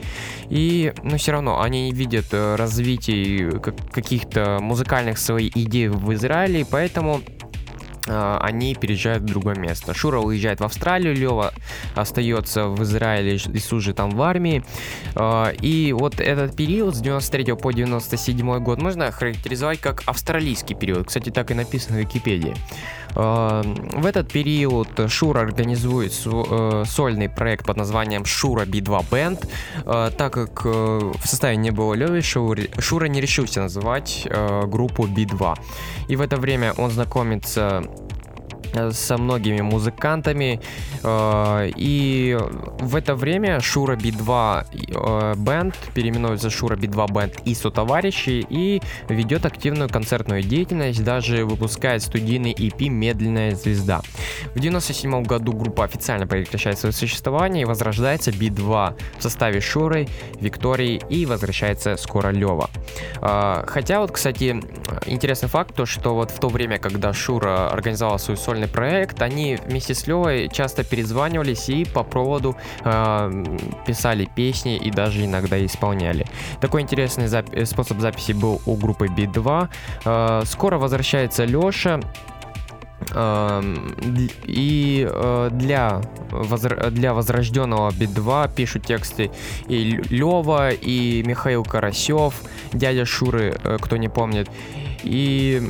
И, 0.49 0.93
но 1.03 1.19
все 1.19 1.33
равно, 1.33 1.61
они 1.61 1.93
видят 1.93 2.18
э, 2.33 2.57
развитие 2.57 3.61
каких-то 3.93 4.59
музыкальных 4.61 5.19
своих 5.19 5.57
идей 5.57 5.89
в 5.89 6.13
Израиле, 6.15 6.67
поэтому 6.69 7.21
они 8.09 8.75
переезжают 8.75 9.23
в 9.23 9.27
другое 9.27 9.55
место. 9.55 9.95
Шура 9.95 10.19
уезжает 10.19 10.61
в 10.61 10.65
Австралию, 10.65 11.15
Лева 11.15 11.53
остается 11.95 12.69
в 12.69 12.83
Израиле 12.83 13.37
и 13.37 13.59
служит 13.59 13.97
там 13.97 14.11
в 14.11 14.23
армии. 14.23 14.65
А, 15.15 15.51
и 15.51 15.93
вот 15.93 16.21
этот 16.21 16.57
период 16.57 16.97
с 16.97 17.01
93 17.01 17.55
по 17.55 17.73
97 17.73 18.59
год 18.61 18.81
можно 18.81 19.11
характеризовать 19.11 19.81
как 19.81 20.03
австралийский 20.07 20.75
период. 20.75 21.09
Кстати, 21.09 21.31
так 21.31 21.51
и 21.51 21.55
написано 21.55 21.99
в 21.99 22.01
Википедии. 22.01 22.55
А, 23.15 23.63
в 23.63 24.07
этот 24.07 24.31
период 24.31 24.89
Шура 25.09 25.41
организует 25.41 26.13
э, 26.27 26.85
сольный 26.87 27.29
проект 27.29 27.67
под 27.67 27.77
названием 27.77 28.25
Шура 28.25 28.65
B2 28.65 29.05
Band, 29.11 30.13
так 30.17 30.33
как 30.33 30.63
э, 30.65 30.69
в 30.69 31.27
составе 31.27 31.57
не 31.57 31.71
было 31.71 31.95
Леви, 31.95 32.21
Шура 32.21 33.07
не 33.07 33.21
решился 33.21 33.63
называть 33.63 34.27
э, 34.27 34.67
группу 34.67 35.07
B2. 35.07 35.59
И 36.09 36.17
в 36.17 36.21
это 36.21 36.37
время 36.37 36.73
он 36.77 36.91
знакомится 36.91 37.59
Э, 37.59 37.83
со 38.93 39.19
многими 39.19 39.61
музыкантами. 39.61 40.61
Э, 41.03 41.71
и 41.77 42.37
в 42.81 42.97
это 42.97 43.15
время 43.15 43.61
Шура 43.61 43.97
Би-2 43.97 45.37
Бенд 45.37 45.75
переименуется 45.95 46.51
Шура 46.51 46.77
Би-2 46.77 47.13
Бенд 47.13 47.41
и 47.45 47.55
сотоварищи 47.55 48.45
и 48.49 48.81
ведет 49.09 49.47
активную 49.47 49.89
концертную 49.89 50.43
деятельность, 50.43 51.03
даже 51.05 51.45
выпускает 51.45 52.03
студийный 52.03 52.53
EP 52.53 52.89
«Медленная 52.89 53.55
звезда». 53.55 54.01
В 54.55 54.61
97 54.61 55.23
году 55.23 55.53
группа 55.53 55.85
официально 55.85 56.27
прекращает 56.27 56.79
свое 56.79 56.93
существование 56.93 57.63
и 57.63 57.65
возрождается 57.65 58.33
Би-2 58.33 58.97
в 59.19 59.23
составе 59.23 59.61
Шуры, 59.61 60.09
Виктории 60.41 61.01
и 61.09 61.27
возвращается 61.27 61.97
скоро 61.97 62.31
Лева. 62.31 62.71
Э, 63.21 63.65
хотя 63.67 64.01
вот, 64.01 64.13
кстати, 64.13 64.61
интересный 65.07 65.49
факт, 65.49 65.75
то 65.75 65.87
что 65.87 66.15
вот 66.15 66.31
в 66.31 66.39
то 66.39 66.49
время, 66.49 66.79
когда 66.79 67.13
Шура 67.13 67.69
организовала 67.71 68.19
свою 68.19 68.37
сольную 68.37 68.58
сольный 68.59 68.69
проект, 68.69 69.23
они 69.23 69.57
вместе 69.67 69.95
с 69.95 70.07
Левой 70.07 70.49
часто 70.49 70.83
перезванивались 70.83 71.69
и 71.69 71.85
по 71.85 72.03
проводу 72.03 72.57
э, 72.85 73.45
писали 73.87 74.29
песни 74.35 74.77
и 74.77 74.91
даже 74.91 75.25
иногда 75.25 75.65
исполняли. 75.65 76.27
Такой 76.61 76.83
интересный 76.83 77.27
зап- 77.27 77.65
способ 77.65 78.01
записи 78.01 78.33
был 78.33 78.61
у 78.67 78.75
группы 78.75 79.07
B2. 79.07 79.69
Э, 80.05 80.43
скоро 80.45 80.79
возвращается 80.79 81.45
Леша, 81.45 82.01
эм, 83.15 83.95
и 84.45 85.09
э, 85.09 85.51
для, 85.53 86.03
для 86.91 87.15
возрожденного 87.15 87.93
Би-2 87.93 88.51
пишут 88.55 88.87
тексты 88.87 89.31
и 89.69 90.01
Лева, 90.11 90.71
и 90.71 91.23
Михаил 91.25 91.65
Карасев, 91.65 92.35
дядя 92.73 93.05
Шуры, 93.05 93.55
э, 93.63 93.77
кто 93.81 93.97
не 93.97 94.09
помнит. 94.09 94.49
И 95.05 95.63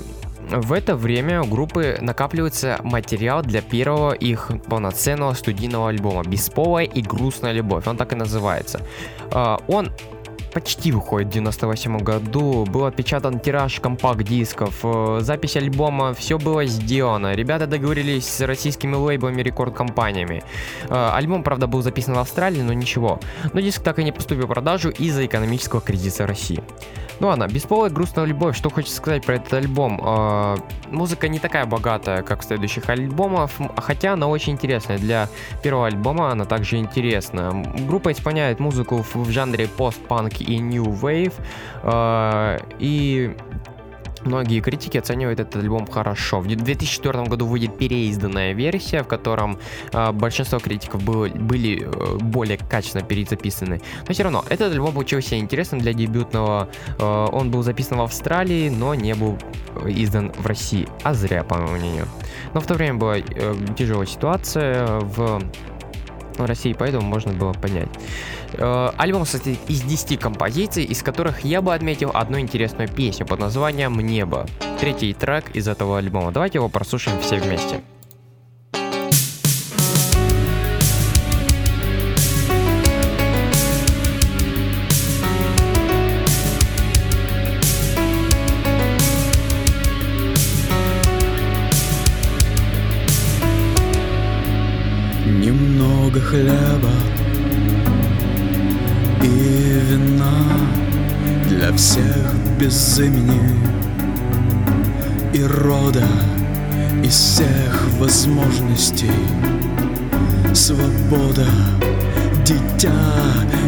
в 0.50 0.73
это 0.73 0.97
время 0.97 1.43
у 1.43 1.47
группы 1.47 1.99
накапливается 2.00 2.78
материал 2.83 3.43
для 3.43 3.61
первого 3.61 4.12
их 4.12 4.50
полноценного 4.69 5.35
студийного 5.35 5.90
альбома 5.90 6.23
«Бесполая 6.25 6.87
и 6.87 7.02
грустная 7.02 7.52
любовь». 7.52 7.87
Он 7.87 7.97
так 7.97 8.12
и 8.12 8.17
называется. 8.17 8.81
А, 9.31 9.61
он 9.69 9.90
почти 10.52 10.93
выходит 10.93 11.28
в 11.28 11.33
98 11.33 11.99
году. 11.99 12.64
Был 12.64 12.87
отпечатан 12.87 13.38
тираж 13.40 13.81
компакт-дисков, 13.81 14.81
э, 14.83 15.19
запись 15.21 15.57
альбома, 15.57 16.14
все 16.14 16.38
было 16.38 16.64
сделано. 16.66 17.35
Ребята 17.35 17.66
договорились 17.66 18.27
с 18.27 18.40
российскими 18.40 18.94
лейблами, 18.94 19.42
рекорд-компаниями. 19.42 20.42
Э, 20.88 21.11
альбом, 21.14 21.42
правда, 21.42 21.66
был 21.66 21.83
записан 21.83 22.14
в 22.14 22.18
Австралии, 22.18 22.62
но 22.62 22.73
ничего. 22.73 23.20
Но 23.53 23.61
диск 23.61 23.83
так 23.83 23.99
и 23.99 24.05
не 24.05 24.12
поступил 24.12 24.46
в 24.46 24.49
продажу 24.49 24.90
из-за 24.90 25.27
экономического 25.27 25.81
кризиса 25.81 26.27
России. 26.27 26.62
Ну 27.20 27.26
ладно, 27.26 27.48
бесполая 27.48 27.90
грустная 27.90 28.24
любовь. 28.26 28.57
Что 28.57 28.70
хочется 28.70 28.96
сказать 28.96 29.24
про 29.24 29.37
этот 29.37 29.52
альбом? 29.52 30.00
Э, 30.04 30.57
музыка 30.90 31.28
не 31.28 31.38
такая 31.38 31.66
богатая, 31.66 32.22
как 32.22 32.42
в 32.42 32.44
следующих 32.44 32.88
альбомах, 32.88 33.50
хотя 33.76 34.12
она 34.12 34.28
очень 34.28 34.52
интересная. 34.52 34.98
Для 34.98 35.28
первого 35.62 35.87
альбома 35.88 36.31
она 36.31 36.44
также 36.44 36.76
интересна. 36.76 37.64
Группа 37.87 38.12
исполняет 38.12 38.61
музыку 38.61 39.02
в, 39.02 39.16
в 39.16 39.31
жанре 39.31 39.66
пост-панк 39.66 40.40
и 40.40 40.59
new 40.59 40.85
wave. 40.85 41.35
Э, 41.83 42.59
и 42.78 43.37
Многие 44.24 44.61
критики 44.61 44.98
оценивают 44.98 45.40
этот 45.40 45.57
альбом 45.57 45.87
хорошо. 45.87 46.40
В 46.40 46.46
2004 46.46 47.24
году 47.24 47.46
выйдет 47.46 47.76
переизданная 47.78 48.52
версия, 48.52 49.02
в 49.02 49.07
котором 49.07 49.59
э, 49.92 50.12
большинство 50.12 50.59
критиков 50.59 51.02
было, 51.02 51.28
были 51.28 51.83
э, 51.83 52.16
более 52.18 52.59
качественно 52.59 53.04
перезаписаны. 53.04 53.81
Но 54.07 54.14
все 54.14 54.24
равно, 54.24 54.44
этот 54.48 54.72
альбом 54.72 54.92
получился 54.92 55.38
интересным 55.38 55.81
для 55.81 55.92
дебютного. 55.92 56.68
Э, 56.98 57.26
он 57.33 57.50
был 57.50 57.62
записан 57.62 57.98
в 57.98 58.02
Австралии, 58.02 58.68
но 58.68 58.94
не 58.94 59.14
был 59.14 59.38
э, 59.76 59.90
издан 59.90 60.33
в 60.33 60.46
России. 60.46 60.88
А 61.02 61.14
зря, 61.14 61.44
по 61.44 61.57
моему 61.57 61.76
мнению. 61.76 62.07
Но 62.54 62.61
в 62.61 62.66
то 62.66 62.74
время 62.74 62.94
была 62.94 63.18
э, 63.18 63.22
тяжелая 63.76 64.07
ситуация 64.07 65.00
в 65.00 65.40
России, 66.46 66.72
поэтому 66.72 67.07
можно 67.07 67.33
было 67.33 67.53
понять. 67.53 67.88
Э, 68.55 68.90
альбом 68.96 69.27
состоит 69.27 69.59
из 69.68 69.83
10 69.83 70.18
композиций, 70.18 70.85
из 70.85 71.03
которых 71.03 71.44
я 71.44 71.62
бы 71.62 71.74
отметил 71.74 72.11
одну 72.14 72.38
интересную 72.38 72.88
песню 72.88 73.27
под 73.27 73.40
названием 73.40 73.98
«Небо». 73.98 74.46
Третий 74.81 75.12
трек 75.12 75.51
из 75.55 75.68
этого 75.68 75.98
альбома. 75.98 76.33
Давайте 76.33 76.59
его 76.59 76.68
прослушаем 76.68 77.20
все 77.20 77.38
вместе. 77.38 77.81
Немного 96.09 96.27
хлеба 96.27 96.90
и 99.23 99.81
вина 99.90 100.42
Для 101.51 101.71
всех 101.75 102.35
без 102.59 102.99
имени 102.99 103.61
и 105.35 105.42
рода 105.42 106.07
Из 107.05 107.12
всех 107.12 107.88
возможностей. 107.99 109.12
Свобода, 110.55 111.47
дитя 112.44 112.90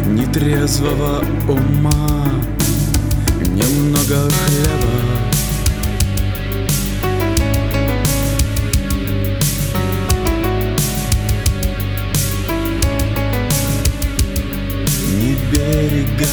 нетрезвого 0.07 1.23
ума. 1.47 2.31
Немного 3.41 4.15
хлеба 4.15 5.40
берега 16.21 16.27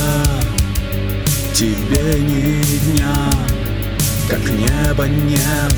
Тебе 1.54 2.20
ни 2.20 2.62
дня, 2.92 3.14
как 4.28 4.40
неба 4.50 5.06
нет 5.08 5.74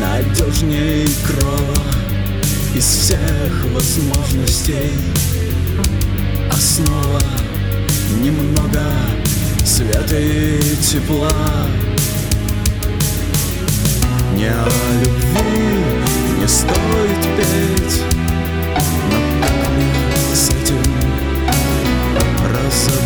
Надежней 0.00 1.08
крова 1.26 1.74
из 2.74 2.84
всех 2.84 3.64
возможностей. 3.72 4.92
Основа 6.50 7.22
немного 8.20 8.82
света 9.64 10.18
и 10.18 10.60
тепла. 10.82 11.30
Не 14.34 14.48
о 14.48 14.68
любви 15.00 15.76
не 16.38 16.48
стоит 16.48 17.36
петь 17.36 18.15
so 22.76 23.05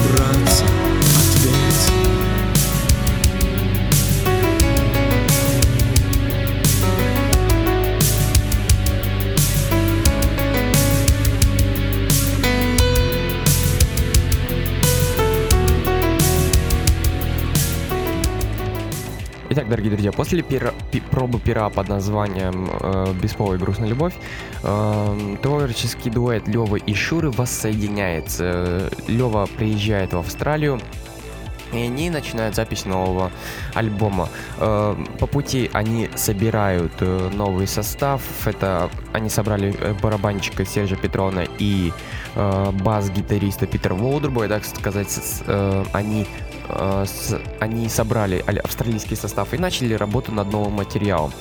Итак, 19.52 19.68
дорогие 19.68 19.90
друзья, 19.90 20.12
после 20.12 20.42
пера, 20.42 20.72
пи, 20.92 21.00
пробы 21.00 21.40
пера 21.40 21.68
под 21.70 21.88
названием 21.88 22.70
э, 22.70 23.12
«Бесполая 23.20 23.58
грустная 23.58 23.88
любовь» 23.88 24.14
э, 24.62 25.36
творческий 25.42 26.08
дуэт 26.08 26.46
Лёвы 26.46 26.78
и 26.78 26.94
Шуры 26.94 27.32
воссоединяется. 27.32 28.88
Лёва 29.08 29.48
приезжает 29.58 30.12
в 30.12 30.18
Австралию, 30.18 30.80
И 31.72 31.78
они 31.78 32.10
начинают 32.10 32.54
запись 32.54 32.84
нового 32.84 33.32
альбома. 33.74 34.28
Э, 34.58 34.94
по 35.18 35.26
пути 35.26 35.68
они 35.72 36.08
собирают 36.14 36.92
э, 37.00 37.30
новый 37.34 37.66
состав. 37.66 38.22
Это 38.46 38.88
они 39.12 39.28
собрали 39.28 39.74
э, 39.76 39.94
барабанщика 40.00 40.64
Сержа 40.64 40.94
Петрона 40.94 41.44
и 41.58 41.92
бас-гитариста 42.36 43.66
Питера 43.66 43.94
Волдербоя, 43.94 44.48
так 44.48 44.64
сказать, 44.64 45.18
э, 45.48 45.84
они 45.92 46.28
собрали 47.88 48.44
австралийский 48.64 49.16
состав 49.16 49.54
и 49.54 49.58
начали 49.58 49.94
работу 49.94 50.32
над 50.32 50.52
новым 50.52 50.74
материалом. 50.74 51.32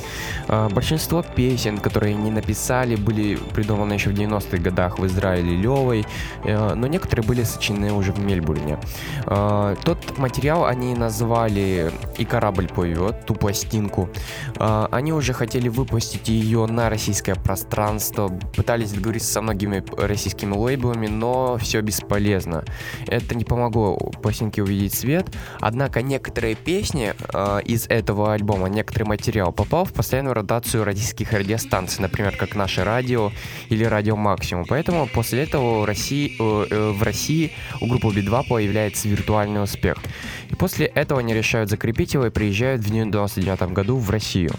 Э, 0.48 0.70
большинство 0.70 1.24
песен, 1.24 1.78
которые 1.78 2.16
они 2.16 2.32
написали, 2.32 2.96
были 2.96 3.38
придуманы 3.54 3.94
еще 3.94 4.10
в 4.10 4.14
90-х 4.14 4.58
годах 4.58 5.00
в 5.00 5.06
Израиле 5.06 5.56
Левой, 5.56 6.06
э, 6.44 6.74
но 6.74 6.88
некоторые 6.88 7.26
были 7.26 7.44
сочинены 7.44 7.94
уже 7.94 8.12
в 8.12 8.20
Мельбурне. 8.20 8.78
Э, 9.26 9.76
тот 9.84 10.18
материал 10.18 10.66
они 10.66 10.96
назвали 10.96 11.92
«И 12.18 12.26
корабль 12.26 12.68
поет», 12.68 13.26
ту 13.26 13.36
пластинку. 13.36 14.10
Они 14.58 15.14
уже 15.14 15.34
хотели 15.34 15.70
выпустить 15.70 16.30
ее 16.30 16.66
на 16.66 16.90
российское 16.90 17.36
пространство, 17.36 18.28
пытались 18.56 18.92
договориться 18.92 19.32
со 19.32 19.42
многими 19.42 19.84
российскими 19.98 20.54
лейблами, 20.54 21.08
но 21.08 21.58
все 21.58 21.82
бесполезно. 21.82 22.64
Это 23.08 23.36
не 23.36 23.46
помогло 23.46 23.98
пластинке 24.22 24.62
увидеть 24.62 24.94
свет, 24.94 25.19
лет. 25.20 25.28
Однако 25.60 26.02
некоторые 26.02 26.56
песни 26.56 27.14
э, 27.34 27.62
из 27.66 27.88
этого 27.88 28.34
альбома, 28.34 28.68
некоторый 28.70 29.04
материал 29.04 29.52
попал 29.52 29.86
в 29.86 29.94
постоянную 29.94 30.34
ротацию 30.34 30.84
российских 30.84 31.32
радиостанций, 31.34 32.02
например, 32.02 32.36
как 32.38 32.56
наше 32.56 32.84
радио 32.84 33.32
или 33.70 33.84
радио 33.84 34.16
Максимум. 34.16 34.66
Поэтому 34.68 35.08
после 35.08 35.44
этого 35.44 35.82
в 35.82 35.86
России, 35.86 36.36
э, 36.40 36.68
э, 36.70 36.92
в 36.92 37.04
России 37.04 37.52
у 37.82 37.88
группы 37.88 38.10
Би-2 38.14 38.48
появляется 38.48 39.08
виртуальный 39.08 39.64
успех. 39.64 39.98
И 40.50 40.56
после 40.56 40.88
этого 40.88 41.20
они 41.20 41.34
решают 41.34 41.70
закрепить 41.70 42.14
его 42.14 42.26
и 42.26 42.30
приезжают 42.30 42.82
в 42.82 42.86
99 42.86 43.74
году 43.74 43.98
в 43.98 44.10
Россию. 44.10 44.52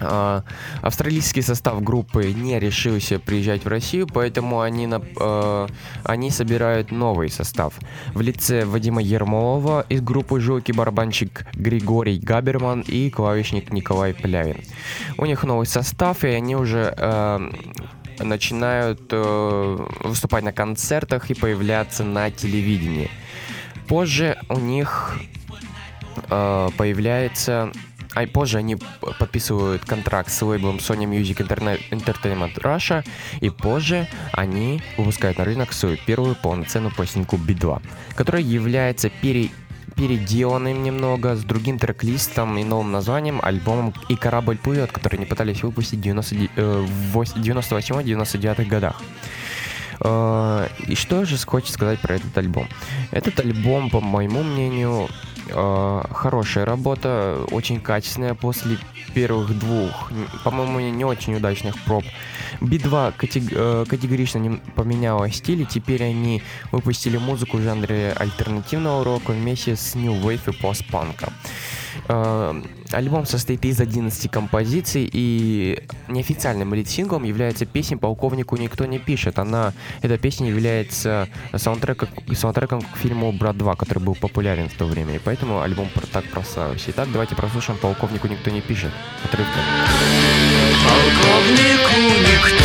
Uh, 0.00 0.42
австралийский 0.82 1.40
состав 1.40 1.80
группы 1.80 2.32
не 2.32 2.58
решился 2.58 3.20
приезжать 3.20 3.64
в 3.64 3.68
Россию, 3.68 4.08
поэтому 4.12 4.60
они, 4.60 4.88
на, 4.88 4.96
uh, 4.96 5.70
они 6.02 6.30
собирают 6.30 6.90
новый 6.90 7.30
состав. 7.30 7.74
В 8.12 8.20
лице 8.20 8.64
Вадима 8.64 9.00
Ермолова 9.00 9.86
из 9.88 10.00
группы 10.00 10.40
Жоки 10.40 10.72
барабанщик 10.72 11.46
Григорий 11.54 12.18
Габерман 12.18 12.80
и 12.80 13.08
клавишник 13.08 13.72
Николай 13.72 14.14
Плявин. 14.14 14.64
У 15.16 15.26
них 15.26 15.44
новый 15.44 15.66
состав, 15.66 16.24
и 16.24 16.28
они 16.28 16.56
уже 16.56 16.92
uh, 16.96 18.18
начинают 18.18 19.12
выступать 19.12 20.42
на 20.42 20.52
концертах 20.52 21.30
и 21.30 21.34
появляться 21.34 22.02
на 22.02 22.32
телевидении. 22.32 23.10
Позже 23.86 24.36
у 24.48 24.58
них 24.58 25.16
появляется 26.28 27.72
а 28.14 28.26
позже 28.26 28.58
они 28.58 28.76
подписывают 29.18 29.84
контракт 29.84 30.30
с 30.30 30.42
лейблом 30.42 30.76
Sony 30.76 31.04
Music 31.04 31.46
Entertainment 31.90 32.54
Russia, 32.62 33.04
и 33.40 33.50
позже 33.50 34.06
они 34.32 34.80
выпускают 34.96 35.38
на 35.38 35.44
рынок 35.44 35.72
свою 35.72 35.96
первую 36.06 36.36
полноценную 36.36 36.94
пластинку 36.94 37.36
B2, 37.36 37.82
которая 38.14 38.42
является 38.42 39.10
пере 39.10 39.50
переделанным 39.96 40.82
немного, 40.82 41.36
с 41.36 41.44
другим 41.44 41.78
трек-листом 41.78 42.58
и 42.58 42.64
новым 42.64 42.90
названием, 42.90 43.38
альбомом 43.40 43.94
«И 44.08 44.16
корабль 44.16 44.58
плывет», 44.58 44.90
который 44.90 45.14
они 45.16 45.26
пытались 45.26 45.62
выпустить 45.62 46.00
в 46.00 46.02
98-99 46.02 48.54
э, 48.58 48.64
годах. 48.64 49.00
Э, 50.00 50.66
и 50.86 50.96
что 50.96 51.24
же 51.24 51.38
хочется 51.38 51.74
сказать 51.74 52.00
про 52.00 52.16
этот 52.16 52.36
альбом? 52.36 52.68
Этот 53.12 53.38
альбом, 53.40 53.90
по 53.90 54.00
моему 54.00 54.42
мнению, 54.42 55.08
э, 55.48 56.02
хорошая 56.10 56.64
работа, 56.64 57.44
очень 57.50 57.80
качественная 57.80 58.34
после 58.34 58.78
первых 59.14 59.58
двух, 59.58 60.10
по-моему, 60.42 60.80
не 60.80 61.04
очень 61.04 61.34
удачных 61.34 61.78
проб. 61.84 62.04
Би-2 62.60 63.14
э, 63.52 63.84
категорично 63.88 64.38
не 64.38 64.56
поменяла 64.74 65.30
стиль, 65.30 65.62
и 65.62 65.66
теперь 65.66 66.02
они 66.02 66.42
выпустили 66.72 67.16
музыку 67.16 67.58
в 67.58 67.62
жанре 67.62 68.12
альтернативного 68.16 69.04
рока 69.04 69.30
вместе 69.32 69.76
с 69.76 69.94
New 69.94 70.14
Wave 70.14 70.52
и 70.52 70.60
постпанка. 70.60 71.32
Альбом 72.06 73.26
состоит 73.26 73.64
из 73.64 73.80
11 73.80 74.30
композиций, 74.30 75.08
и 75.10 75.82
неофициальным 76.08 76.74
лид-синглом 76.74 77.24
является 77.24 77.66
песня 77.66 77.96
«Полковнику 77.96 78.56
никто 78.56 78.86
не 78.86 78.98
пишет». 78.98 79.38
Она, 79.38 79.72
эта 80.02 80.18
песня 80.18 80.48
является 80.48 81.28
саундтреком, 81.54 82.08
саундтреком 82.34 82.82
к 82.82 82.96
фильму 82.96 83.32
«Брат 83.32 83.56
2», 83.56 83.76
который 83.76 84.00
был 84.00 84.14
популярен 84.14 84.68
в 84.68 84.74
то 84.74 84.86
время, 84.86 85.16
и 85.16 85.18
поэтому 85.18 85.60
альбом 85.60 85.88
так 86.12 86.24
прославился. 86.30 86.90
Итак, 86.90 87.08
давайте 87.12 87.34
прослушаем 87.34 87.78
«Полковнику 87.78 88.28
никто 88.28 88.50
не 88.50 88.60
пишет». 88.60 88.92
Отрывка. 89.24 89.58
Полковнику 90.84 92.00
никто 92.20 92.64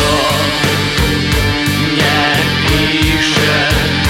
не 1.96 3.00
пишет 3.02 4.09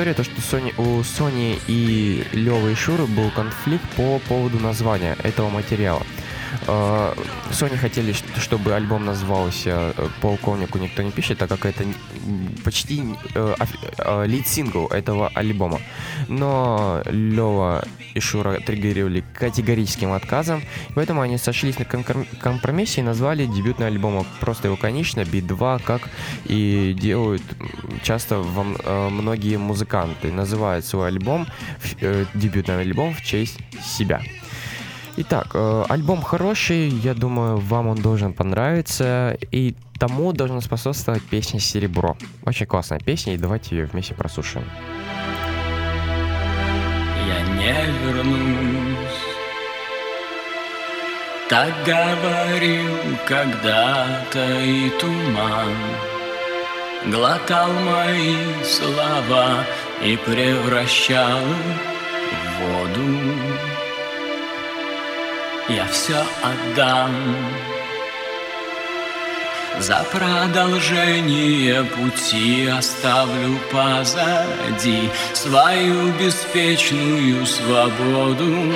история, 0.00 0.14
то 0.14 0.24
что 0.24 0.40
Sony, 0.40 0.72
у 0.78 1.02
Sony 1.02 1.60
и 1.66 2.24
Лёвы 2.32 2.72
и 2.72 2.74
Шуры 2.74 3.04
был 3.04 3.30
конфликт 3.30 3.84
по 3.96 4.18
поводу 4.20 4.58
названия 4.58 5.14
этого 5.22 5.50
материала. 5.50 6.02
А, 6.66 7.14
Sony 7.50 7.76
хотели, 7.76 8.14
чтобы 8.38 8.74
альбом 8.74 9.04
назывался 9.04 9.92
э, 9.96 10.08
«Полковнику 10.20 10.78
никто 10.78 11.02
не 11.02 11.10
пишет», 11.10 11.38
так 11.38 11.48
как 11.48 11.66
это 11.66 11.84
почти 12.64 13.02
э, 13.34 13.54
э, 13.98 14.26
лид-сингл 14.26 14.86
этого 14.86 15.28
альбома. 15.34 15.80
Но 16.28 17.02
Лева 17.06 17.84
и 18.14 18.20
Шура 18.20 18.60
триггерировали 18.60 19.24
категорическим 19.34 20.12
отказом, 20.12 20.62
поэтому 20.94 21.20
они 21.20 21.38
сошлись 21.38 21.78
на 21.78 21.84
компромиссе 21.84 23.00
и 23.00 23.04
назвали 23.04 23.46
дебютный 23.46 23.86
альбом 23.86 24.26
просто 24.40 24.68
его 24.68 24.76
конечно 24.76 25.24
«Би-2», 25.24 25.82
как 25.84 26.02
и 26.46 26.96
делают 26.98 27.42
часто 28.02 28.38
во, 28.38 29.10
многие 29.10 29.56
музыканты. 29.56 30.32
Называют 30.32 30.84
свой 30.84 31.08
альбом, 31.08 31.46
дебютный 32.34 32.80
альбом 32.80 33.14
в 33.14 33.22
честь 33.22 33.58
себя. 33.82 34.20
Итак, 35.22 35.48
э, 35.52 35.84
альбом 35.90 36.22
хороший, 36.22 36.88
я 36.88 37.12
думаю, 37.12 37.58
вам 37.58 37.88
он 37.88 37.98
должен 37.98 38.32
понравиться, 38.32 39.36
и 39.50 39.74
тому 39.98 40.32
должна 40.32 40.62
способствовать 40.62 41.22
песня 41.22 41.60
«Серебро». 41.60 42.16
Очень 42.46 42.64
классная 42.64 43.00
песня, 43.00 43.34
и 43.34 43.36
давайте 43.36 43.76
ее 43.76 43.84
вместе 43.84 44.14
прослушаем. 44.14 44.66
Я 47.28 47.42
не 47.54 47.92
вернусь, 48.02 49.20
так 51.50 51.74
говорил 51.84 53.18
когда-то 53.26 54.60
и 54.64 54.88
туман, 54.98 55.74
Глотал 57.12 57.70
мои 57.72 58.64
слова 58.64 59.66
и 60.02 60.16
превращал 60.16 61.40
в 62.30 62.62
воду 62.62 63.49
я 65.70 65.86
все 65.86 66.16
отдам. 66.42 67.10
За 69.78 70.04
продолжение 70.12 71.84
пути 71.84 72.66
оставлю 72.66 73.58
позади 73.72 75.08
Свою 75.32 76.12
беспечную 76.12 77.46
свободу. 77.46 78.74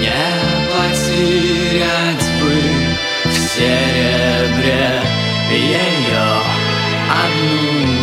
Не 0.00 0.24
потерять 0.72 2.28
бы 2.40 3.30
в 3.30 3.32
серебре 3.32 5.02
ее 5.52 6.26
одну 7.10 7.93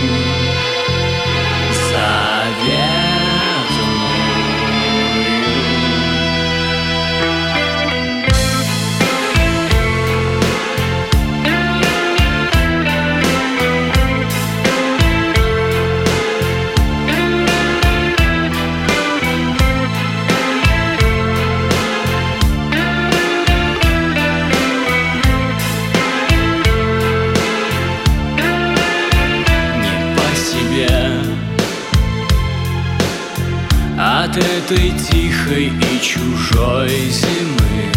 этой 34.71 34.91
тихой 34.91 35.67
и 35.67 36.01
чужой 36.01 36.89
зимы 37.09 37.91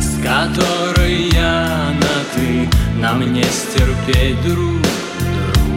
С 0.00 0.22
которой 0.22 1.28
я 1.32 1.92
на 1.94 2.24
ты 2.34 2.68
Нам 3.00 3.32
не 3.32 3.42
стерпеть 3.42 4.40
друг 4.42 4.82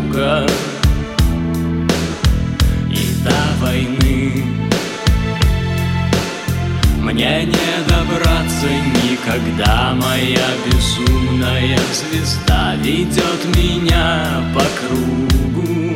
друга. 0.06 0.48
И 2.92 3.24
до 3.24 3.66
войны 3.66 4.46
Мне 7.02 7.46
не 7.46 7.88
добраться 7.88 8.68
никогда. 9.04 9.94
Моя 9.96 10.48
безумная 10.66 11.80
звезда 11.94 12.76
Ведет 12.76 13.56
меня 13.56 14.44
по 14.54 14.62
кругу 14.80 15.89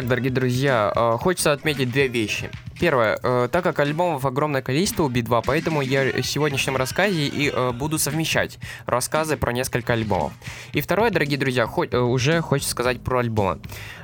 Итак, 0.00 0.08
дорогие 0.08 0.32
друзья, 0.32 0.90
э, 0.96 1.18
хочется 1.20 1.52
отметить 1.52 1.90
две 1.90 2.08
вещи. 2.08 2.48
Первое, 2.80 3.18
э, 3.22 3.48
так 3.52 3.62
как 3.62 3.78
альбомов 3.78 4.24
огромное 4.24 4.62
количество 4.62 5.02
у 5.02 5.10
Би-2, 5.10 5.42
поэтому 5.44 5.82
я 5.82 6.02
в 6.04 6.22
сегодняшнем 6.22 6.76
рассказе 6.76 7.26
и 7.26 7.50
э, 7.50 7.72
буду 7.72 7.98
совмещать 7.98 8.58
рассказы 8.86 9.36
про 9.36 9.52
несколько 9.52 9.92
альбомов. 9.92 10.32
И 10.72 10.80
второе, 10.80 11.10
дорогие 11.10 11.38
друзья, 11.38 11.66
хоть, 11.66 11.92
э, 11.92 11.98
уже 11.98 12.40
хочется 12.40 12.70
сказать 12.70 13.02
про 13.02 13.18
альбомы. 13.18 13.58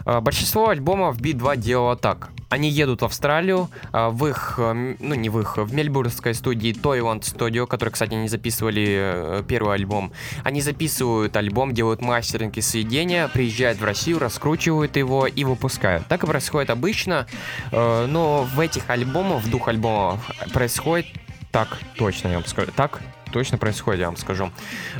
Э, 0.04 0.20
большинство 0.20 0.68
альбомов 0.68 1.18
Би-2 1.18 1.56
делало 1.56 1.96
так. 1.96 2.28
Они 2.48 2.68
едут 2.68 3.02
в 3.02 3.06
Австралию, 3.06 3.70
э, 3.92 4.08
в 4.08 4.26
их, 4.26 4.54
э, 4.58 4.94
ну 5.00 5.14
не 5.14 5.30
в 5.30 5.40
их, 5.40 5.56
в 5.56 5.74
мельбурнской 5.74 6.34
студии 6.34 6.72
Toyland 6.72 7.22
Studio, 7.22 7.66
которые, 7.66 7.92
кстати, 7.92 8.14
они 8.14 8.28
записывали 8.28 8.86
э, 8.88 9.42
первый 9.48 9.74
альбом. 9.74 10.12
Они 10.44 10.60
записывают 10.60 11.34
альбом, 11.36 11.72
делают 11.72 12.02
мастеринг 12.02 12.56
и 12.56 12.60
сведения, 12.60 13.28
приезжают 13.28 13.80
в 13.80 13.84
Россию, 13.84 14.18
раскручивают 14.18 14.96
его 14.96 15.26
и 15.26 15.44
выпускают. 15.44 16.06
Так 16.08 16.22
и 16.22 16.26
происходит 16.26 16.70
обычно, 16.70 17.26
э, 17.72 18.06
но 18.06 18.44
в 18.44 18.60
этих 18.66 18.90
альбомах, 18.90 19.42
в 19.42 19.50
двух 19.50 19.68
альбомах 19.68 20.20
происходит 20.52 21.06
так 21.50 21.78
точно, 21.96 22.28
я 22.28 22.34
вам 22.34 22.46
скажу. 22.46 22.70
Так 22.76 23.00
точно 23.32 23.56
происходит, 23.56 24.00
я 24.00 24.06
вам 24.06 24.16
скажу. 24.16 24.50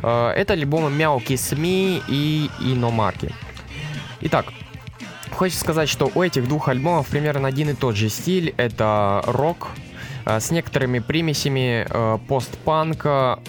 Э, 0.03 0.31
Это 0.31 0.55
альбомы 0.55 0.91
Мяуки 0.91 1.37
СМИ 1.37 2.03
и 2.09 2.51
Иномарки. 2.61 3.35
Итак, 4.23 4.47
Хочется 5.37 5.61
сказать, 5.61 5.89
что 5.91 6.11
у 6.15 6.23
этих 6.23 6.49
двух 6.49 6.69
альбомов 6.69 7.09
примерно 7.09 7.47
один 7.47 7.69
и 7.69 7.75
тот 7.75 7.95
же 7.95 8.09
стиль. 8.09 8.55
Это 8.57 9.23
рок 9.27 9.69
э, 10.25 10.41
с 10.41 10.51
некоторыми 10.51 11.01
примесями 11.01 11.87
э, 11.87 12.19
постпанка 12.27 13.41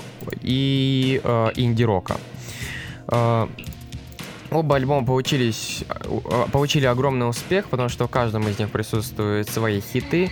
и 0.41 1.21
э, 1.23 1.51
инди-рока. 1.55 2.17
Оба 4.49 4.77
альбома 4.77 5.05
получились, 5.05 5.83
э, 5.89 6.45
получили 6.51 6.85
огромный 6.85 7.29
успех, 7.29 7.67
потому 7.67 7.89
что 7.89 8.07
в 8.07 8.09
каждом 8.09 8.47
из 8.47 8.57
них 8.57 8.69
присутствуют 8.69 9.49
свои 9.49 9.81
хиты. 9.81 10.31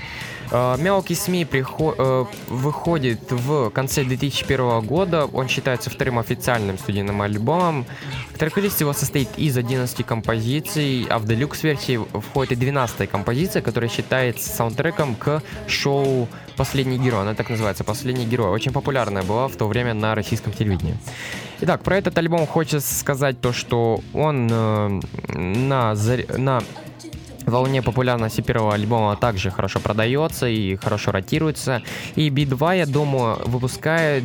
Э, 0.51 0.77
Мелкий 0.79 1.15
СМИ 1.15 1.43
приход, 1.45 1.95
э, 1.97 2.25
выходит 2.47 3.29
в 3.29 3.69
конце 3.71 4.05
2001 4.05 4.81
года. 4.81 5.25
Он 5.25 5.49
считается 5.49 5.89
вторым 5.89 6.17
официальным 6.19 6.77
студийным 6.77 7.21
альбомом. 7.21 7.85
Трек-лист 8.37 8.79
его 8.79 8.93
состоит 8.93 9.27
из 9.37 9.57
11 9.57 10.03
композиций, 10.03 11.05
а 11.09 11.19
в 11.19 11.25
делюкс-версии 11.25 11.99
входит 12.13 12.53
и 12.53 12.55
12 12.55 13.09
композиция, 13.09 13.61
которая 13.61 13.89
считается 13.89 14.49
саундтреком 14.49 15.15
к 15.15 15.41
шоу 15.67 16.29
«Последний 16.55 16.97
герой». 16.97 17.21
Она 17.21 17.33
так 17.33 17.49
называется 17.49 17.83
«Последний 17.83 18.25
герой». 18.25 18.49
Очень 18.49 18.71
популярная 18.71 19.23
была 19.23 19.49
в 19.49 19.55
то 19.57 19.67
время 19.67 19.93
на 19.93 20.15
российском 20.15 20.53
телевидении. 20.53 20.97
Итак, 21.61 21.83
про 21.83 21.97
этот 21.97 22.17
альбом 22.17 22.45
хочется 22.45 22.93
сказать 22.95 23.39
то, 23.39 23.53
что 23.53 24.01
он 24.13 24.49
э, 24.51 24.99
на, 25.33 25.95
на 26.37 26.61
волне 27.45 27.81
популярности 27.81 28.41
первого 28.41 28.73
альбома 28.73 29.15
также 29.15 29.51
хорошо 29.51 29.79
продается 29.79 30.47
и 30.47 30.75
хорошо 30.75 31.11
ротируется. 31.11 31.81
И 32.15 32.29
B2, 32.29 32.77
я 32.77 32.85
думаю, 32.85 33.39
выпускает 33.45 34.23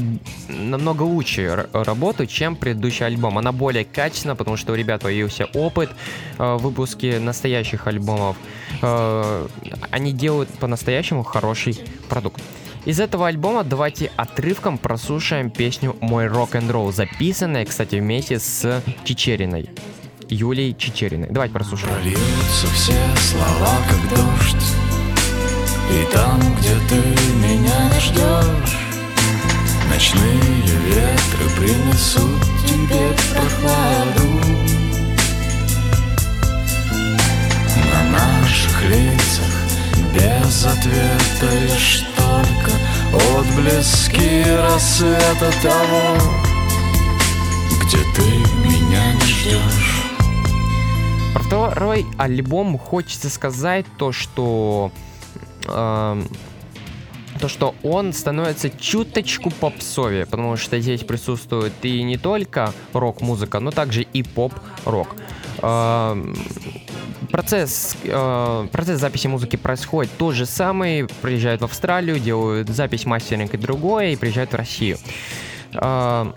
намного 0.49 1.03
лучше 1.05 1.43
р- 1.43 1.69
работу, 1.73 2.27
чем 2.27 2.57
предыдущий 2.57 3.07
альбом. 3.07 3.39
Она 3.39 3.53
более 3.53 3.85
качественна, 3.85 4.35
потому 4.37 4.57
что 4.57 4.73
у 4.73 4.75
ребят 4.75 5.03
появился 5.03 5.45
опыт 5.55 5.91
э, 6.39 6.55
в 6.55 6.63
выпуске 6.63 7.21
настоящих 7.21 7.87
альбомов. 7.87 8.37
Э, 8.83 9.47
они 9.91 10.13
делают 10.13 10.49
по-настоящему 10.59 11.23
хороший 11.23 11.79
продукт. 12.09 12.43
Из 12.87 12.99
этого 12.99 13.29
альбома 13.29 13.63
давайте 13.63 14.11
отрывком 14.17 14.79
прослушаем 14.79 15.51
песню 15.51 15.97
«Мой 16.01 16.27
рок-н-ролл», 16.29 16.93
записанная, 16.93 17.67
кстати, 17.67 17.97
вместе 17.97 18.39
с 18.39 18.83
Чечериной. 19.05 19.69
Юлией 20.31 20.75
Чечериной. 20.75 21.29
Давайте 21.31 21.53
прослушаем. 21.53 21.93
Прольются 21.93 22.67
все 22.75 22.95
слова, 23.17 23.77
как 23.89 24.19
дождь 24.19 24.67
И 25.91 26.13
там, 26.13 26.41
где 26.59 26.75
ты 26.89 26.97
меня 27.37 27.91
не 27.93 28.01
ждешь 28.01 28.79
Ночные 29.91 30.41
ветры 30.87 31.51
принесут 31.59 32.41
тебе 32.65 33.11
прохладу 33.35 34.31
На 37.93 38.19
наших 38.19 38.83
лицах 38.85 39.61
без 40.15 40.65
ответа 40.65 41.59
лишь 41.63 42.10
только 42.31 42.73
Отблески 43.39 44.45
рассвета 44.57 45.53
того 45.63 46.17
Где 47.83 47.99
ты 48.15 48.23
меня 48.67 49.13
не 49.15 49.27
ждешь 49.27 50.11
второй 51.51 52.07
альбом 52.17 52.79
хочется 52.79 53.29
сказать 53.29 53.85
то, 53.99 54.13
что... 54.13 54.93
эм, 55.67 56.29
то, 57.41 57.49
что 57.49 57.75
он 57.83 58.13
становится 58.13 58.71
чуточку 58.71 59.51
попсовее, 59.51 60.27
потому 60.27 60.57
что 60.57 60.79
здесь 60.79 61.03
присутствует 61.03 61.73
и 61.83 62.03
не 62.05 62.19
только 62.19 62.73
рок-музыка, 62.93 63.59
но 63.59 63.73
также 63.73 64.03
и 64.03 64.23
поп-рок. 64.23 65.17
Эм, 65.63 66.35
Процесс, 67.31 67.97
э, 68.03 68.69
процесс 68.73 69.01
записи 69.01 69.29
музыки 69.29 69.57
происходит 69.57 70.11
тот 70.19 70.35
же 70.35 70.47
самый. 70.47 71.07
Приезжают 71.23 71.61
в 71.61 71.65
Австралию, 71.65 72.19
делают 72.19 72.69
запись, 72.69 73.05
мастеринг 73.07 73.55
и 73.55 73.57
другое, 73.57 74.11
и 74.11 74.17
приезжают 74.17 74.53
в 74.53 74.57
Россию. 74.57 74.99
Э, 75.75 76.33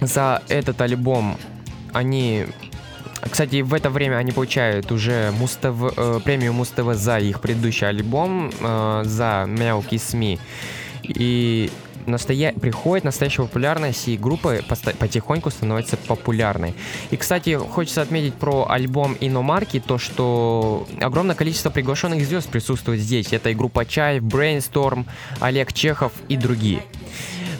за 0.00 0.42
этот 0.48 0.80
альбом 0.80 1.36
они 1.92 2.46
кстати, 3.20 3.62
в 3.62 3.74
это 3.74 3.90
время 3.90 4.16
они 4.16 4.30
получают 4.30 4.92
уже 4.92 5.32
Муз-ТВ, 5.32 5.92
э, 5.96 6.20
премию 6.24 6.52
Муз-ТВ 6.52 6.94
за 6.94 7.18
их 7.18 7.40
предыдущий 7.40 7.88
альбом, 7.88 8.52
э, 8.60 9.02
за 9.04 9.44
«Мелкие 9.48 9.98
СМИ». 9.98 10.38
И 11.02 11.70
настоя... 12.06 12.52
приходит 12.52 13.04
настоящая 13.04 13.42
популярность, 13.42 14.08
и 14.08 14.16
группа 14.16 14.56
поста- 14.68 14.94
потихоньку 14.96 15.50
становится 15.50 15.96
популярной. 15.96 16.74
И, 17.10 17.16
кстати, 17.16 17.56
хочется 17.56 18.02
отметить 18.02 18.34
про 18.34 18.66
альбом 18.68 19.16
Иномарки, 19.20 19.80
то, 19.80 19.98
что 19.98 20.86
огромное 21.00 21.34
количество 21.34 21.70
приглашенных 21.70 22.24
звезд 22.24 22.48
присутствует 22.48 23.00
здесь. 23.00 23.32
Это 23.32 23.50
и 23.50 23.54
группа 23.54 23.84
Чаев, 23.84 24.22
Brainstorm, 24.22 25.06
Олег 25.40 25.72
Чехов 25.72 26.12
и 26.28 26.36
другие. 26.36 26.82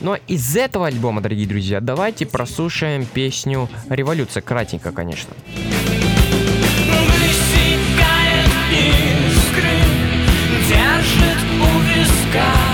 Но 0.01 0.17
из 0.29 0.57
этого 0.57 0.87
альбома, 0.87 1.21
дорогие 1.21 1.47
друзья, 1.47 1.81
давайте 1.81 2.25
прослушаем 2.25 3.05
песню 3.05 3.69
«Революция». 3.89 4.41
Кратенько, 4.43 4.93
конечно. 4.93 5.35
Искры, 8.71 9.79
держит 10.69 11.43
у 11.61 11.81
виска. 11.81 12.68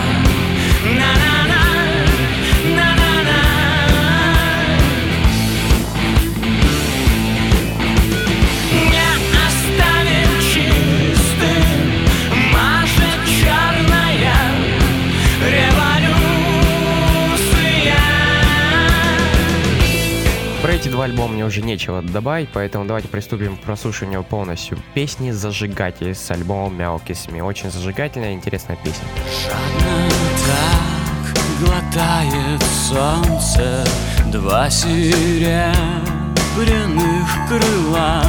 Два 20.94 21.04
альбома 21.06 21.32
мне 21.34 21.44
уже 21.44 21.60
нечего 21.60 22.02
добавить, 22.02 22.48
поэтому 22.52 22.84
давайте 22.84 23.08
приступим 23.08 23.56
к 23.56 23.60
прослушиванию 23.62 24.22
полностью 24.22 24.78
песни 24.94 25.32
«Зажигатель» 25.32 26.14
с 26.14 26.30
альбомом 26.30 26.78
«Мелкисми». 26.78 27.40
Очень 27.40 27.72
зажигательная 27.72 28.32
интересная 28.32 28.76
песня. 28.76 29.02
Жадно 29.42 30.08
так 30.46 31.34
глотает 31.60 32.62
солнце 32.62 33.84
Два 34.30 34.70
серебряных 34.70 35.66
крыла 37.48 38.22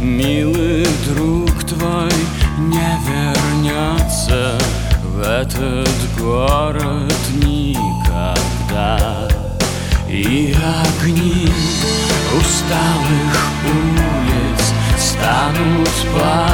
Милый 0.00 0.86
друг 1.06 1.64
твой 1.64 2.12
не 2.60 2.98
вернется 3.06 4.58
В 5.04 5.20
этот 5.20 5.90
город 6.18 7.12
никогда 7.34 8.18
И 10.10 10.54
огни 10.54 11.52
усталых 12.34 13.36
улиц 13.62 14.72
Станут 14.98 15.96
по 16.14 16.48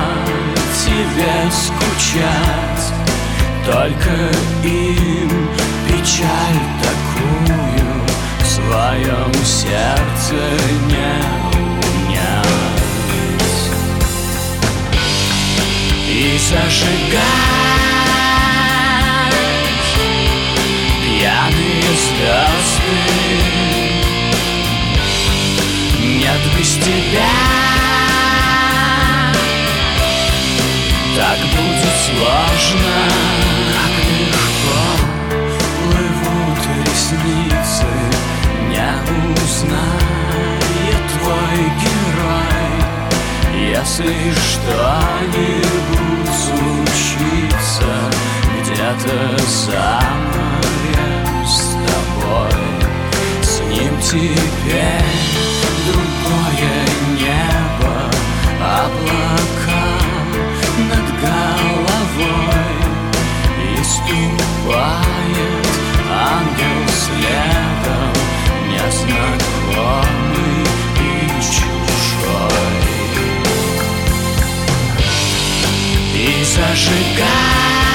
тебе 0.85 1.51
скучать. 1.53 2.93
Только 3.65 4.13
им 4.65 5.31
печаль 5.87 6.63
такую 6.83 7.89
В 8.41 8.47
своем 8.47 9.33
сердце 9.45 10.35
не 10.89 11.15
унять. 12.11 12.43
И 16.09 16.39
зажигать 16.39 17.94
звезды. 22.05 23.01
Нет 26.01 26.43
без 26.57 26.71
тебя. 26.75 27.33
Так 31.17 31.39
будет 31.39 31.95
сложно, 32.05 32.97
как 33.75 33.95
легко 34.11 34.83
плывут 35.81 36.63
ресницы, 36.85 37.91
не 38.69 38.91
узнает 39.43 41.03
твой 41.21 41.59
герой, 41.85 42.73
если 43.71 44.13
что-нибудь 44.51 45.65
случится 46.45 47.93
где-то 48.61 49.17
за 49.47 49.87
морем 50.33 50.41
с 50.41 50.44
тобой, 52.35 52.51
с 53.43 53.61
ним 53.61 54.01
теперь 54.01 55.05
другое 55.87 56.85
небо, 57.19 58.11
облака 58.61 59.87
над 60.89 61.07
головой. 61.21 62.73
И 63.63 63.83
ступает 63.85 65.67
ангел 66.11 66.83
следом. 66.89 68.13
Незнакомый 68.71 70.57
и 70.97 71.09
чужой. 71.41 72.85
И 76.15 76.45
зажигать 76.45 77.94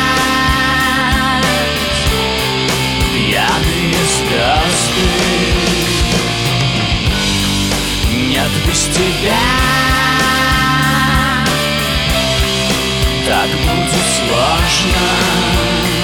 без 8.79 8.95
тебя. 8.95 9.39
Так 13.25 13.49
будет 13.49 14.05
сложно 14.15 15.98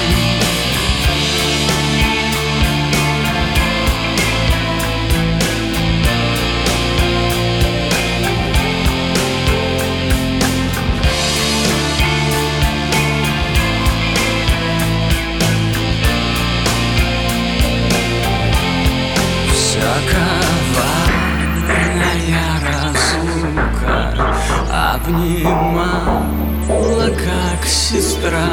Обнимала, 24.95 26.23
как 26.69 27.65
сестра 27.67 28.47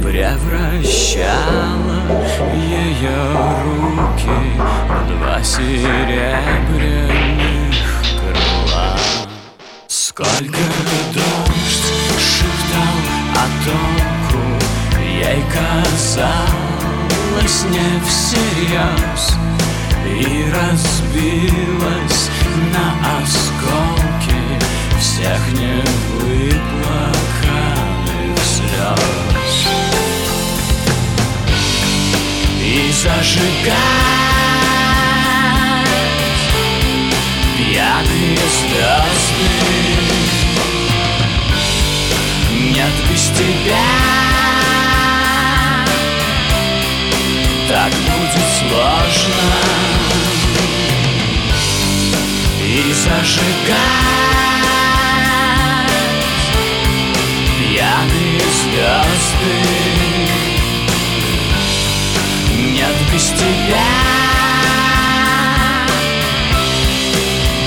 Превращала 0.00 1.32
ее 2.54 3.18
руки 3.64 4.38
В 4.86 5.08
два 5.10 5.42
серебряных 5.42 7.10
крыла. 8.20 8.96
Сколько 9.88 10.62
дождь 11.12 11.90
шептал 12.16 12.96
о 13.34 13.44
толку 13.64 14.42
Ей 15.02 15.42
казалось 15.52 16.44
не 17.72 17.90
всерьез 18.06 19.22
И 20.06 20.46
разбилась 20.52 22.22
на 22.72 22.86
осколки 23.18 24.03
Всех 25.04 25.40
невыплаканных 25.52 28.38
слез 28.42 29.68
И 32.58 32.90
зажигать 32.90 33.74
пьяные 37.58 38.38
звезды 38.56 39.48
Нет 42.72 42.94
без 43.10 43.24
тебя 43.28 43.84
Так 47.68 47.92
будет 47.92 48.48
сложно. 48.58 49.52
И 52.58 52.94
зажигать 52.94 54.63
звезды 58.74 59.54
Нет 62.72 62.96
без 63.12 63.26
тебя. 63.30 63.84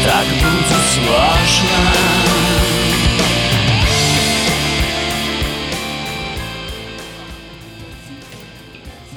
Так 0.03 0.26
будет 0.26 0.84
сложно 0.93 2.47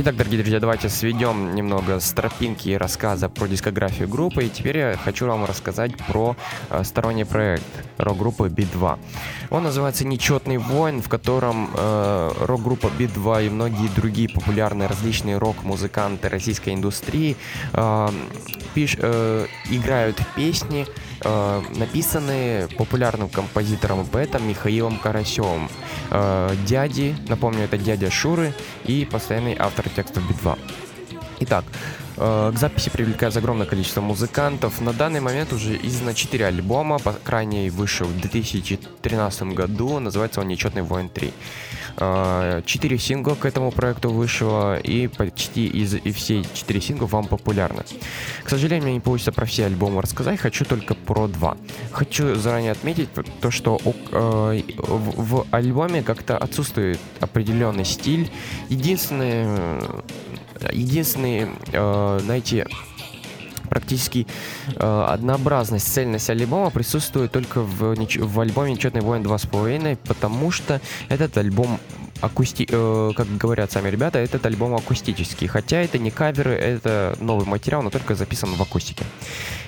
Итак, 0.03 0.17
дорогие 0.17 0.39
друзья, 0.39 0.61
давайте 0.61 0.89
сведем 0.89 1.55
немного 1.55 2.01
с 2.01 2.11
тропинки 2.13 2.71
рассказа 2.71 3.29
про 3.29 3.47
дискографию 3.47 4.09
группы. 4.09 4.45
И 4.45 4.49
теперь 4.49 4.79
я 4.79 4.97
хочу 4.97 5.27
вам 5.27 5.45
рассказать 5.45 5.95
про 6.07 6.37
э, 6.71 6.85
сторонний 6.85 7.27
проект 7.27 7.67
рок-группы 7.99 8.49
B2. 8.49 8.99
Он 9.51 9.63
называется 9.63 10.07
«Нечетный 10.07 10.57
воин», 10.57 11.03
в 11.03 11.11
котором 11.11 11.69
э, 11.77 12.31
рок-группа 12.41 12.87
B2 12.87 13.49
и 13.49 13.51
многие 13.51 13.89
другие 13.95 14.31
популярные 14.31 14.89
различные 14.89 15.37
рок-музыканты 15.37 16.31
российской 16.31 16.73
индустрии 16.73 17.37
э, 17.75 18.09
пиш, 18.73 18.97
э, 18.99 19.47
играют 19.69 20.17
песни, 20.35 20.87
э, 21.23 21.63
написанные 21.77 22.69
популярным 22.69 23.29
композитором 23.29 24.03
и 24.03 24.43
Михаилом 24.43 24.99
Карасевым. 24.99 25.69
Э, 26.11 26.55
дяди, 26.67 27.15
напомню, 27.29 27.65
это 27.65 27.79
дядя 27.79 28.11
Шуры 28.11 28.53
и 28.85 29.05
постоянный 29.05 29.57
автор 29.59 29.89
текстов 29.89 30.27
Би-2. 30.29 30.59
Итак, 31.43 31.65
э, 32.19 32.53
к 32.55 32.59
записи 32.59 32.91
привлекается 32.91 33.39
огромное 33.39 33.67
количество 33.67 34.03
музыкантов. 34.03 34.81
На 34.83 34.93
данный 34.93 35.21
момент 35.21 35.53
уже 35.53 35.75
издано 35.77 36.13
4 36.13 36.47
альбома. 36.47 36.99
По 36.99 37.13
крайней 37.13 37.71
вышел 37.71 38.07
в 38.07 38.21
2013 38.21 39.55
году. 39.55 39.99
Называется 40.01 40.41
он 40.41 40.49
«Нечетный 40.49 40.83
воин 40.83 41.11
3». 41.13 41.33
Э, 41.97 42.63
четыре 42.65 42.99
сингла 42.99 43.35
к 43.35 43.45
этому 43.45 43.71
проекту 43.71 44.11
вышло, 44.11 44.79
и 44.79 45.07
почти 45.07 45.67
из 45.67 45.95
и 45.95 46.13
все 46.13 46.43
четыре 46.55 46.81
сингла 46.81 47.07
вам 47.07 47.27
популярны. 47.27 47.85
К 48.45 48.49
сожалению, 48.49 48.85
мне 48.85 48.95
не 48.95 49.01
получится 49.01 49.33
про 49.33 49.47
все 49.47 49.67
альбомы 49.67 50.03
рассказать, 50.03 50.39
хочу 50.41 50.65
только 50.65 50.95
про 50.95 51.27
два. 51.29 51.57
Хочу 51.93 52.35
заранее 52.35 52.73
отметить 52.73 53.09
то, 53.41 53.51
что 53.51 53.81
э, 53.85 54.63
в, 54.77 55.47
альбоме 55.51 56.03
как-то 56.03 56.37
отсутствует 56.39 57.01
определенный 57.21 57.85
стиль. 57.85 58.31
Единственное 58.69 59.81
единственный, 60.73 61.49
э, 61.73 62.19
знаете, 62.23 62.67
практически 63.71 64.27
э, 64.75 65.05
однообразность, 65.09 65.91
цельность 65.91 66.29
альбома 66.29 66.71
присутствует 66.71 67.33
только 67.33 67.63
в, 67.63 67.95
в 67.95 68.41
альбоме 68.41 68.73
«Нечетный 68.73 69.01
воин 69.01 69.23
2,5», 69.23 69.97
потому 70.05 70.51
что 70.51 70.81
этот 71.09 71.39
альбом 71.39 71.81
акусти... 72.21 72.67
Э, 72.69 73.13
как 73.17 73.27
говорят 73.37 73.73
сами 73.73 73.89
ребята, 73.89 74.19
этот 74.19 74.45
альбом 74.47 74.75
акустический. 74.75 75.47
Хотя 75.47 75.79
это 75.79 75.99
не 75.99 76.11
каверы, 76.11 76.53
это 76.53 77.17
новый 77.21 77.47
материал, 77.47 77.83
но 77.83 77.91
только 77.91 78.15
записан 78.15 78.51
в 78.55 78.61
акустике. 78.61 79.05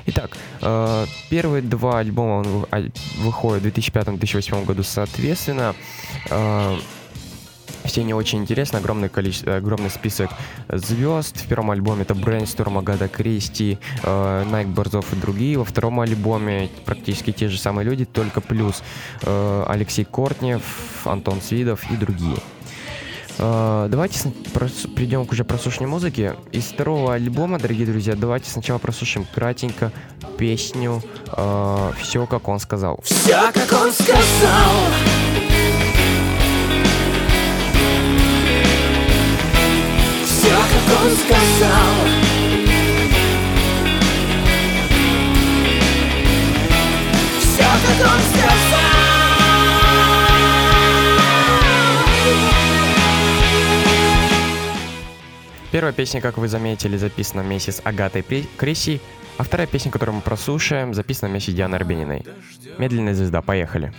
Итак, 0.07 0.37
э, 0.61 1.07
первые 1.31 1.63
два 1.63 2.01
альбома 2.01 2.67
выходят 3.19 3.63
в 3.63 3.67
2005-2008 3.67 4.65
году 4.65 4.83
соответственно. 4.83 5.75
Э, 6.31 6.77
все 7.85 8.03
не 8.05 8.15
очень 8.15 8.41
интересно, 8.41 8.79
огромное 8.79 9.09
количество, 9.09 9.57
огромный 9.57 9.91
список 9.91 10.31
звезд. 10.69 11.37
В 11.37 11.47
первом 11.47 11.71
альбоме 11.71 12.03
это 12.03 12.15
Brainstorm, 12.15 12.79
Агата 12.79 13.09
Кристи, 13.09 13.79
э, 14.03 14.45
Найк 14.51 14.69
Борзов 14.69 15.13
и 15.13 15.17
другие. 15.17 15.59
Во 15.59 15.65
втором 15.65 16.01
альбоме 16.01 16.71
практически 16.85 17.33
те 17.33 17.49
же 17.49 17.59
самые 17.59 17.85
люди, 17.85 18.05
только 18.05 18.41
плюс 18.41 18.83
э, 19.23 19.65
Алексей 19.69 20.05
Кортнев, 20.05 20.63
Антон 21.05 21.41
Свидов 21.41 21.91
и 21.91 21.97
другие. 21.97 22.39
Uh, 23.39 23.89
давайте 23.89 24.31
придем 24.95 25.25
к 25.27 25.33
уже 25.33 25.45
прослушанию 25.45 25.89
музыки. 25.89 26.35
Из 26.53 26.65
второго 26.65 27.15
альбома, 27.15 27.59
дорогие 27.59 27.87
друзья, 27.87 28.15
давайте 28.15 28.51
сначала 28.51 28.79
прослушаем 28.79 29.27
кратенько 29.35 29.91
песню 30.37 31.03
uh, 31.29 31.95
«Все, 32.01 32.27
как 32.27 32.49
он 32.49 32.61
сказал». 32.61 33.01
Все, 33.03 33.51
как 33.53 33.73
он 33.73 33.91
сказал. 33.91 35.22
Он 40.89 41.11
сказал 41.17 41.95
Все, 47.41 47.63
как 47.63 48.13
он 48.13 48.21
сказал 48.21 48.63
Первая 55.73 55.95
песня, 55.95 56.21
как 56.21 56.37
вы 56.37 56.49
заметили, 56.49 56.99
записана 56.99 57.43
вместе 57.43 57.73
с 57.73 57.81
Агатой 57.83 58.23
Криси, 58.59 59.01
а 59.39 59.43
вторая 59.43 59.67
песня, 59.67 59.91
которую 59.91 60.17
мы 60.17 60.21
прослушаем, 60.21 60.93
записана 60.93 61.31
вместе 61.31 61.51
с 61.51 61.55
Дианой 61.55 61.79
Арбениной. 61.79 62.27
«Медленная 62.77 63.15
звезда», 63.15 63.41
поехали. 63.41 63.91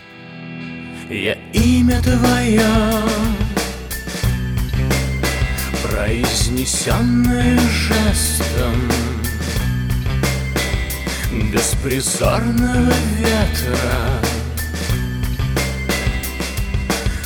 Я 1.10 1.34
имя 1.54 2.00
твое 2.02 2.62
произнесенное 5.94 7.60
жестом 7.70 8.76
Беспризорного 11.52 12.94
ветра 13.20 14.20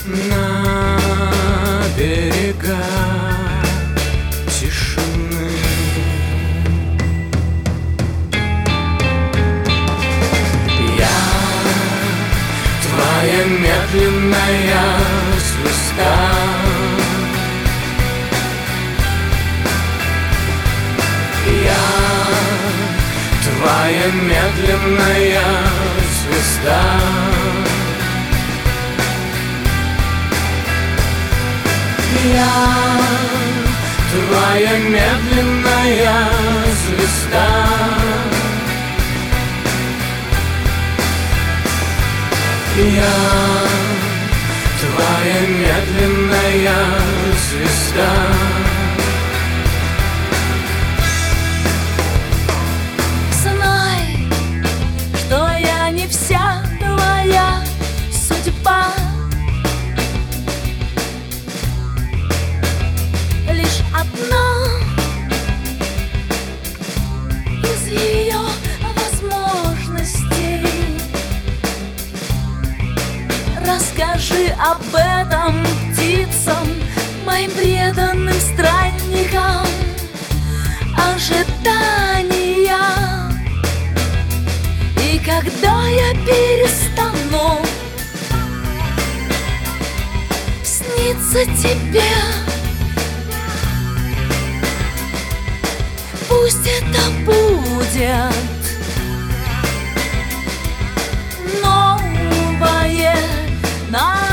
На 0.05 1.83
берега 1.97 2.83
тишины. 4.59 5.49
Я 10.97 11.19
твоя 12.83 13.45
медленная 13.45 14.83
звезда 15.39 16.56
Твоя 23.67 24.07
медленная 24.13 25.41
звезда. 26.19 26.83
Я 32.23 32.55
твоя 34.13 34.77
медленная 34.77 36.15
звезда. 36.79 37.49
Я 42.77 43.15
твоя 44.79 45.41
медленная 45.59 46.71
звезда 47.49 48.56
Расскажи 74.37 74.53
об 74.59 74.95
этом 74.95 75.65
птицам, 75.91 76.67
моим 77.25 77.49
преданным 77.51 78.35
странникам. 78.39 79.65
Ожидания. 80.95 81.87
И 85.01 85.19
когда 85.19 85.87
я 85.87 86.13
перестану 86.25 87.65
сниться 90.63 91.45
тебе 91.61 92.03
Пусть 96.27 96.67
это 96.67 97.09
будет 97.25 98.47
название 103.89 104.26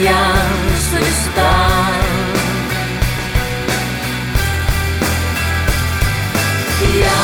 медленная 0.00 0.22
звезда. 0.88 1.54
Я 6.94 7.22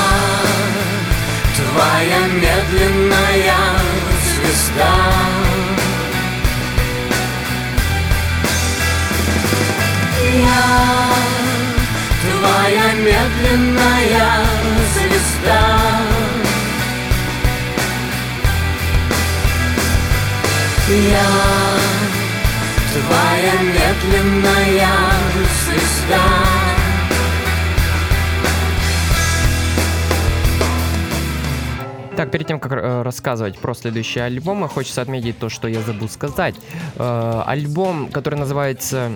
твоя 1.56 2.26
медленная 2.28 3.54
звезда. 4.24 4.94
я 10.36 10.86
Твоя 12.22 12.92
медленная 12.94 14.44
звезда 14.94 15.86
Я 20.88 21.65
Твоя 22.96 23.52
медленная 23.60 24.88
звезда 25.60 26.56
Так, 32.16 32.30
перед 32.30 32.46
тем, 32.46 32.58
как 32.58 32.72
э, 32.72 33.02
рассказывать 33.02 33.58
про 33.58 33.74
следующий 33.74 34.20
альбом, 34.20 34.66
хочется 34.68 35.02
отметить 35.02 35.38
то, 35.38 35.50
что 35.50 35.68
я 35.68 35.82
забыл 35.82 36.08
сказать. 36.08 36.54
Э, 36.96 37.42
альбом, 37.44 38.08
который 38.08 38.38
называется 38.38 39.10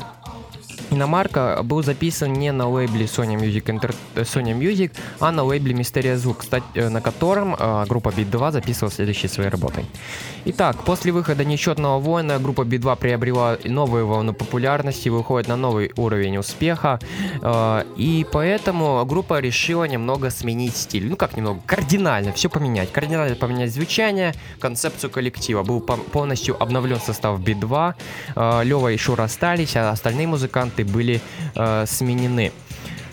иномарка 0.91 1.61
был 1.63 1.83
записан 1.83 2.33
не 2.33 2.53
на 2.53 2.69
лейбле 2.69 3.07
Sony 3.07 3.37
Music, 3.37 3.65
Inter... 3.65 3.95
Sony 4.15 4.59
Music 4.59 4.93
а 5.19 5.33
на 5.33 5.45
лейбле 5.45 5.75
Мистерия 5.75 6.17
Звук, 6.17 6.39
кстати, 6.39 6.65
э, 6.75 6.89
на 6.89 7.01
котором 7.01 7.55
э, 7.59 7.85
группа 7.89 8.09
Beat 8.09 8.31
2 8.31 8.53
записывала 8.53 8.93
следующие 8.93 9.29
свои 9.29 9.49
работы. 9.49 9.85
Итак, 10.47 10.85
после 10.85 11.13
выхода 11.13 11.45
«Нечетного 11.45 11.99
воина» 11.99 12.39
группа 12.39 12.63
B2 12.63 12.97
приобрела 12.97 13.59
новую 13.65 14.07
волну 14.07 14.33
популярности, 14.33 15.11
выходит 15.11 15.49
на 15.49 15.57
новый 15.57 15.93
уровень 15.97 16.39
успеха, 16.39 16.99
э, 17.43 17.85
и 17.97 18.27
поэтому 18.33 19.05
группа 19.05 19.41
решила 19.41 19.85
немного 19.85 20.31
сменить 20.31 20.77
стиль. 20.77 21.09
Ну 21.09 21.17
как 21.17 21.37
немного, 21.37 21.61
кардинально 21.67 22.33
все 22.33 22.49
поменять. 22.49 22.91
Кардинально 22.93 23.37
поменять 23.37 23.73
звучание, 23.73 24.35
концепцию 24.59 25.11
коллектива. 25.11 25.63
Был 25.63 25.81
полностью 25.81 26.61
обновлен 26.63 27.01
состав 27.01 27.39
B2, 27.41 27.95
э, 28.35 28.65
Лева 28.65 28.93
и 28.93 28.97
Шура 28.97 29.25
остались, 29.25 29.77
а 29.77 29.91
остальные 29.91 30.27
музыканты 30.27 30.80
были 30.85 31.21
э, 31.55 31.85
сменены. 31.87 32.53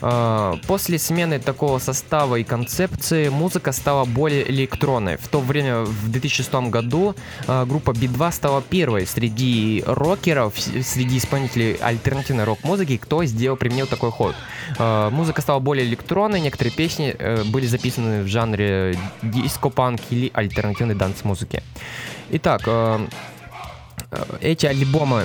А, 0.00 0.58
после 0.66 0.98
смены 0.98 1.38
такого 1.38 1.78
состава 1.78 2.36
и 2.36 2.44
концепции 2.44 3.28
музыка 3.28 3.72
стала 3.72 4.04
более 4.04 4.48
электронной. 4.50 5.16
В 5.16 5.28
то 5.28 5.40
время, 5.40 5.80
в 5.80 6.10
2006 6.10 6.70
году, 6.70 7.14
а, 7.46 7.64
группа 7.64 7.90
B2 7.90 8.32
стала 8.32 8.62
первой 8.62 9.06
среди 9.06 9.82
рокеров, 9.86 10.54
среди 10.58 11.18
исполнителей 11.18 11.74
альтернативной 11.74 12.44
рок-музыки, 12.44 12.96
кто 12.96 13.24
сделал, 13.24 13.56
применил 13.56 13.86
такой 13.86 14.10
ход. 14.10 14.36
А, 14.78 15.10
музыка 15.10 15.42
стала 15.42 15.58
более 15.58 15.86
электронной, 15.86 16.40
некоторые 16.40 16.72
песни 16.74 17.14
э, 17.18 17.44
были 17.44 17.66
записаны 17.66 18.22
в 18.22 18.28
жанре 18.28 18.96
диско-панк 19.22 20.00
или 20.10 20.30
альтернативной 20.32 20.94
данс-музыки. 20.94 21.62
Итак, 22.30 22.62
э, 22.66 23.06
эти 24.40 24.66
альбомы 24.66 25.24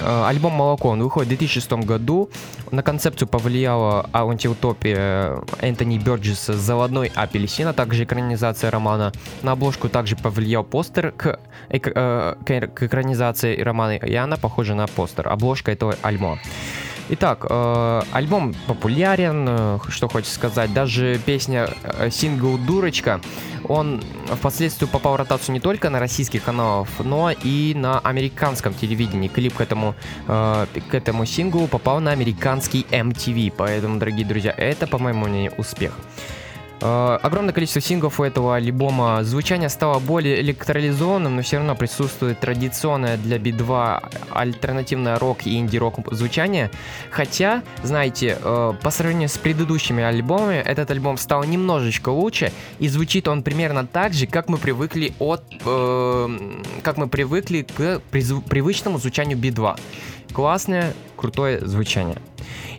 альбом 0.00 0.52
«Молоко», 0.52 0.90
он 0.90 1.02
выходит 1.02 1.26
в 1.26 1.36
2006 1.36 1.72
году. 1.84 2.30
На 2.70 2.82
концепцию 2.82 3.28
повлияла 3.28 4.08
антиутопия 4.12 5.40
Энтони 5.60 5.98
Бёрджеса 5.98 6.54
«Заводной 6.54 7.10
апельсин», 7.14 7.68
а 7.68 7.72
также 7.72 8.04
экранизация 8.04 8.70
романа. 8.70 9.12
На 9.42 9.52
обложку 9.52 9.88
также 9.88 10.16
повлиял 10.16 10.64
постер 10.64 11.12
к, 11.12 11.40
эк, 11.68 11.88
э, 11.94 12.34
к 12.74 12.82
экранизации 12.82 13.60
романа, 13.60 13.96
и 13.96 14.14
она 14.14 14.36
похожа 14.36 14.74
на 14.74 14.86
постер, 14.86 15.28
обложка 15.28 15.72
этого 15.72 15.96
альбома. 16.02 16.38
Итак, 17.10 17.44
э, 17.48 18.02
альбом 18.12 18.54
популярен, 18.66 19.46
э, 19.48 19.78
что 19.88 20.08
хочется 20.08 20.34
сказать. 20.34 20.72
Даже 20.72 21.20
песня 21.24 21.68
э, 21.82 22.08
сингл 22.10 22.56
«Дурочка», 22.56 23.20
он 23.68 24.02
впоследствии 24.26 24.86
попал 24.86 25.14
в 25.14 25.16
ротацию 25.16 25.54
не 25.54 25.60
только 25.60 25.90
на 25.90 26.00
российских 26.00 26.44
каналах, 26.44 26.88
но 26.98 27.30
и 27.30 27.74
на 27.74 27.98
американском 27.98 28.74
телевидении. 28.74 29.28
Клип 29.28 29.54
к 29.54 29.60
этому, 29.60 29.94
э, 30.28 30.66
к 30.90 30.94
этому 30.94 31.26
синглу 31.26 31.66
попал 31.66 32.00
на 32.00 32.12
американский 32.12 32.86
MTV. 32.90 33.52
Поэтому, 33.56 33.98
дорогие 33.98 34.26
друзья, 34.26 34.54
это, 34.56 34.86
по 34.86 34.98
моему 34.98 35.26
мнению, 35.26 35.52
успех. 35.58 35.92
Э, 36.80 37.18
огромное 37.22 37.52
количество 37.52 37.80
синглов 37.80 38.20
у 38.20 38.24
этого 38.24 38.56
альбома. 38.56 39.22
Звучание 39.22 39.68
стало 39.68 39.98
более 39.98 40.40
электролизованным, 40.40 41.36
но 41.36 41.42
все 41.42 41.58
равно 41.58 41.74
присутствует 41.74 42.40
традиционное 42.40 43.16
для 43.16 43.38
B2 43.38 44.10
альтернативное 44.30 45.18
рок 45.18 45.46
и 45.46 45.58
инди-рок 45.58 45.94
звучание. 46.12 46.70
Хотя, 47.10 47.62
знаете, 47.82 48.38
э, 48.40 48.72
по 48.82 48.90
сравнению 48.90 49.28
с 49.28 49.38
предыдущими 49.38 50.02
альбомами, 50.02 50.56
этот 50.56 50.90
альбом 50.90 51.16
стал 51.16 51.44
немножечко 51.44 52.08
лучше, 52.08 52.52
и 52.78 52.88
звучит 52.88 53.28
он 53.28 53.42
примерно 53.42 53.86
так 53.86 54.12
же, 54.12 54.26
как 54.26 54.48
мы 54.48 54.58
привыкли 54.58 55.12
от... 55.18 55.42
Э, 55.64 56.28
как 56.82 56.96
мы 56.96 57.08
привыкли 57.08 57.62
к 57.62 58.00
привычному 58.10 58.98
звучанию 58.98 59.38
B2. 59.38 59.78
Классное, 60.34 60.94
крутое 61.16 61.64
звучание. 61.64 62.18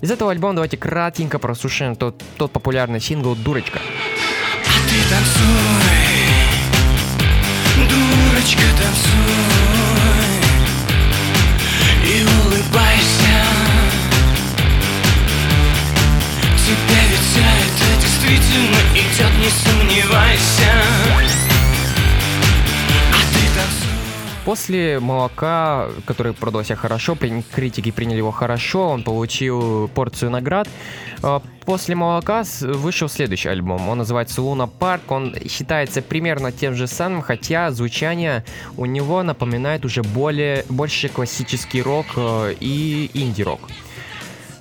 Из 0.01 0.11
этого 0.11 0.31
альбома 0.31 0.55
давайте 0.55 0.75
кратенько 0.75 1.39
прослушаем 1.39 1.95
тот, 1.95 2.21
тот 2.35 2.51
популярный 2.51 2.99
сингл 2.99 3.33
«Дурочка». 3.33 3.79
А 3.79 4.73
ты 4.89 4.97
танцуй, 5.09 5.45
дурочка, 7.87 8.61
танцуй 8.77 9.55
и 12.03 12.23
улыбайся. 12.23 13.37
Тебя 16.57 17.01
ведь 17.09 17.37
это 17.37 18.01
действительно 18.01 18.81
идет, 18.95 19.33
не 19.39 19.49
сомневайся. 19.49 21.24
После 24.45 24.99
молока, 24.99 25.89
который 26.05 26.33
продал 26.33 26.63
себя 26.63 26.75
хорошо, 26.75 27.17
критики 27.51 27.89
приняли 27.89 28.17
его 28.17 28.29
хорошо, 28.29 28.89
он 28.89 29.03
получил 29.03 29.87
порцию 29.87 30.29
наград. 30.29 30.69
А, 31.23 31.41
после 31.65 31.95
молока 31.95 32.43
вышел 32.61 33.09
следующий 33.09 33.49
альбом. 33.49 33.89
Он 33.89 33.97
называется 33.97 34.43
Луна 34.43 34.67
Парк. 34.67 35.11
Он 35.11 35.33
считается 35.49 36.03
примерно 36.03 36.51
тем 36.51 36.75
же 36.75 36.85
самым, 36.85 37.23
хотя 37.23 37.71
звучание 37.71 38.45
у 38.77 38.85
него 38.85 39.23
напоминает 39.23 39.83
уже 39.83 40.03
более 40.03 40.63
больше 40.69 41.09
классический 41.09 41.81
рок 41.81 42.05
э, 42.15 42.53
и 42.59 43.09
инди-рок. 43.15 43.61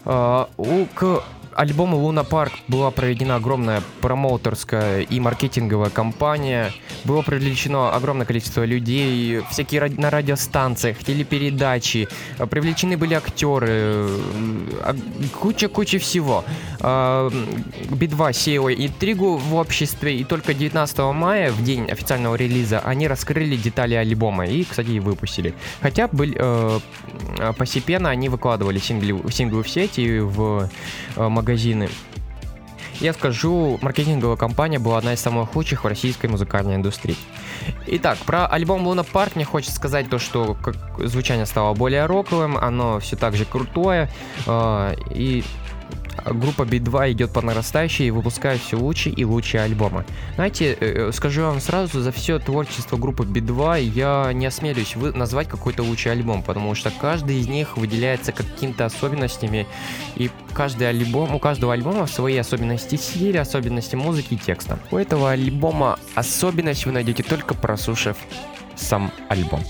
А, 0.06 0.48
к 0.94 1.22
альбому 1.56 1.96
Луна 1.98 2.24
Парк 2.24 2.52
была 2.68 2.90
проведена 2.90 3.36
огромная 3.36 3.82
промоутерская 4.00 5.00
и 5.02 5.20
маркетинговая 5.20 5.90
кампания. 5.90 6.72
Было 7.04 7.22
привлечено 7.22 7.92
огромное 7.94 8.26
количество 8.26 8.64
людей, 8.64 9.40
всякие 9.50 9.80
ради- 9.80 10.00
на 10.00 10.10
радиостанциях, 10.10 10.98
телепередачи. 10.98 12.08
Привлечены 12.50 12.96
были 12.96 13.14
актеры, 13.14 14.08
куча-куча 15.40 15.98
всего. 15.98 16.44
Би-2 16.80 18.32
сеяла 18.32 18.74
интригу 18.74 19.36
в 19.36 19.54
обществе, 19.54 20.16
и 20.18 20.24
только 20.24 20.54
19 20.54 21.12
мая, 21.12 21.50
в 21.52 21.62
день 21.62 21.90
официального 21.90 22.34
релиза, 22.34 22.80
они 22.80 23.08
раскрыли 23.08 23.56
детали 23.56 23.94
альбома 23.94 24.46
и, 24.46 24.64
кстати, 24.64 24.90
и 24.90 25.00
выпустили. 25.00 25.54
Хотя 25.80 26.08
были, 26.08 26.36
э, 26.38 26.80
постепенно 27.56 28.10
они 28.10 28.28
выкладывали 28.28 28.78
синглы, 28.78 29.30
синглы 29.30 29.62
в 29.62 29.68
сети, 29.68 30.18
в 30.18 30.68
э, 31.16 31.28
магазины. 31.44 31.90
Я 33.00 33.12
скажу, 33.12 33.78
маркетинговая 33.82 34.36
компания 34.36 34.78
была 34.78 34.98
одна 34.98 35.12
из 35.12 35.20
самых 35.20 35.54
лучших 35.56 35.84
в 35.84 35.86
российской 35.86 36.26
музыкальной 36.26 36.76
индустрии. 36.76 37.16
Итак, 37.86 38.18
про 38.18 38.46
альбом 38.46 38.86
Луна 38.86 39.02
Парк 39.02 39.36
мне 39.36 39.44
хочется 39.44 39.74
сказать 39.74 40.08
то, 40.08 40.18
что 40.18 40.54
как 40.54 40.76
звучание 40.98 41.44
стало 41.44 41.74
более 41.74 42.06
роковым, 42.06 42.56
оно 42.56 43.00
все 43.00 43.16
так 43.16 43.36
же 43.36 43.44
крутое, 43.44 44.08
э, 44.46 44.94
и 45.10 45.44
группа 46.24 46.62
B2 46.62 47.12
идет 47.12 47.32
по 47.32 47.42
нарастающей 47.42 48.06
и 48.06 48.10
выпускает 48.10 48.60
все 48.60 48.76
лучше 48.76 49.10
и 49.10 49.24
лучшие 49.24 49.62
альбомы. 49.62 50.04
Знаете, 50.34 50.72
э, 50.72 51.08
э, 51.08 51.12
скажу 51.12 51.42
вам 51.42 51.60
сразу, 51.60 52.00
за 52.00 52.12
все 52.12 52.38
творчество 52.38 52.96
группы 52.96 53.24
B2 53.24 53.82
я 53.82 54.32
не 54.32 54.46
осмелюсь 54.46 54.96
вы 54.96 55.12
назвать 55.12 55.48
какой-то 55.48 55.82
лучший 55.82 56.12
альбом, 56.12 56.42
потому 56.42 56.74
что 56.74 56.90
каждый 56.90 57.40
из 57.40 57.48
них 57.48 57.76
выделяется 57.76 58.32
какими-то 58.32 58.86
особенностями, 58.86 59.66
и 60.16 60.30
каждый 60.52 60.88
альбом, 60.88 61.34
у 61.34 61.38
каждого 61.38 61.72
альбома 61.72 62.06
свои 62.06 62.36
особенности 62.36 62.96
стиля, 62.96 63.40
особенности 63.40 63.96
музыки 63.96 64.34
и 64.34 64.36
текста. 64.36 64.78
У 64.90 64.96
этого 64.96 65.30
альбома 65.30 65.98
особенность 66.14 66.86
вы 66.86 66.92
найдете 66.92 67.22
только 67.22 67.54
прослушав 67.54 68.16
сам 68.76 69.10
альбом. 69.28 69.60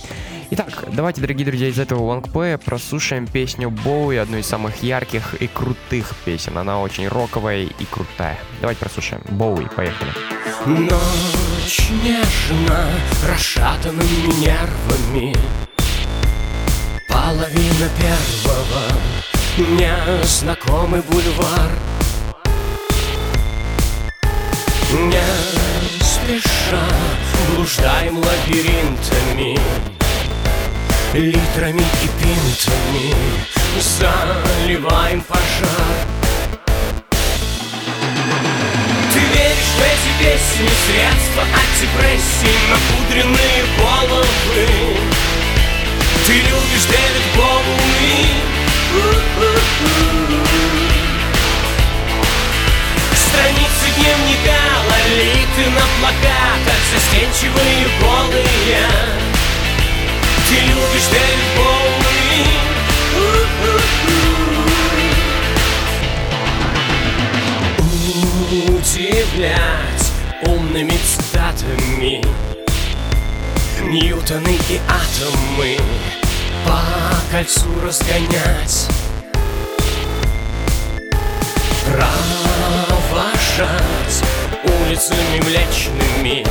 Итак, 0.50 0.84
давайте, 0.92 1.20
дорогие 1.20 1.46
друзья, 1.46 1.68
из 1.68 1.78
этого 1.78 2.02
лонгплея 2.02 2.58
прослушаем 2.58 3.26
песню 3.26 3.70
Боуи, 3.70 4.16
одну 4.16 4.36
из 4.38 4.46
самых 4.46 4.82
ярких 4.82 5.34
и 5.34 5.46
крутых 5.46 6.12
песен. 6.24 6.58
Она 6.58 6.80
очень 6.80 7.08
роковая 7.08 7.62
и 7.62 7.84
крутая. 7.90 8.38
Давайте 8.60 8.80
прослушаем. 8.80 9.22
Боуи, 9.30 9.66
поехали. 9.74 10.10
Ночь 10.66 11.90
нежно 12.02 12.88
расшатанными 13.28 14.32
нервами 14.40 15.34
Половина 17.08 17.88
первого 17.98 18.84
Незнакомый 19.58 21.02
бульвар 21.02 21.70
Не 24.92 25.22
спеша 26.00 26.88
блуждаем 27.54 28.18
лабиринтами 28.18 29.58
Литрами 31.14 31.80
и 32.02 32.08
пинтами 32.18 33.14
заливаем 33.78 35.20
пожар. 35.20 35.40
Ты 39.12 39.20
веришь 39.20 39.74
в 39.76 39.80
эти 39.80 40.10
песни, 40.18 40.68
средства 40.86 41.44
от 41.44 41.70
депрессии 41.80 42.56
Напудренные 42.68 43.62
головы. 43.78 44.66
Ты 46.26 46.32
любишь 46.32 46.86
Дэвид 46.88 47.26
Боуи. 47.36 48.34
Страницы 53.14 53.86
дневника 53.96 54.58
лолиты 54.90 55.70
на 55.70 55.86
плакатах 56.00 56.80
Застенчивые 56.92 57.86
голые 58.00 59.33
ты 60.46 60.54
любишь 60.56 61.08
телефоны 61.10 62.04
Удивлять 68.52 70.12
умными 70.46 70.96
цитатами. 70.98 72.22
Ньютоны 73.82 74.58
и 74.68 74.80
атомы 74.88 75.78
По 76.64 76.80
кольцу 77.30 77.68
разгонять. 77.82 78.88
Провожать 83.06 84.22
улицами 84.64 85.40
млечными 85.40 86.46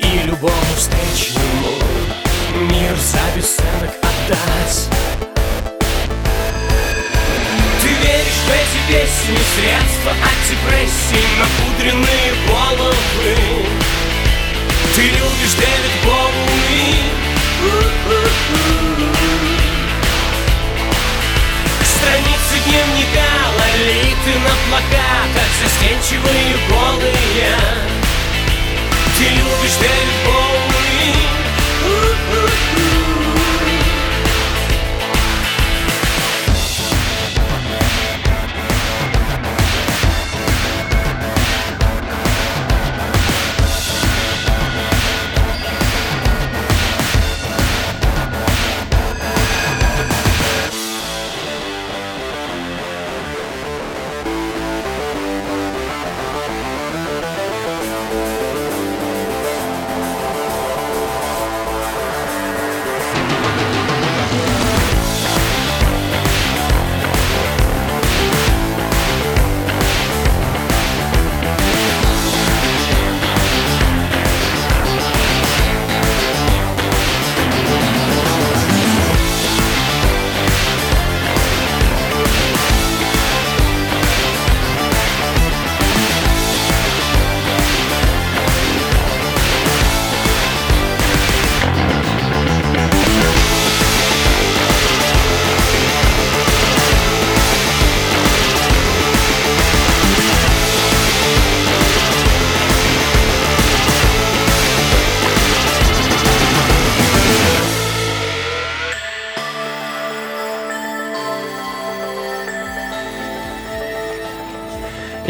И 0.00 0.18
любому 0.26 0.74
встречному 0.76 2.03
мир 2.54 2.96
за 2.96 3.18
бесценок 3.36 3.90
отдать. 4.02 4.88
Ты 7.80 7.88
веришь 7.88 8.42
в 8.44 8.50
эти 8.50 8.80
песни, 8.88 9.36
средства 9.56 10.12
от 10.12 10.38
депрессии 10.48 11.24
Напудренные 11.38 12.32
головы. 12.48 13.66
Ты 14.94 15.02
любишь 15.02 15.54
Дэвид 15.58 15.94
Боуи. 16.04 17.24
Страницы 21.82 22.54
дневника 22.66 23.30
лолиты 23.58 24.38
на 24.38 24.54
плакатах 24.68 25.50
Застенчивые 25.62 26.56
голые 26.68 26.83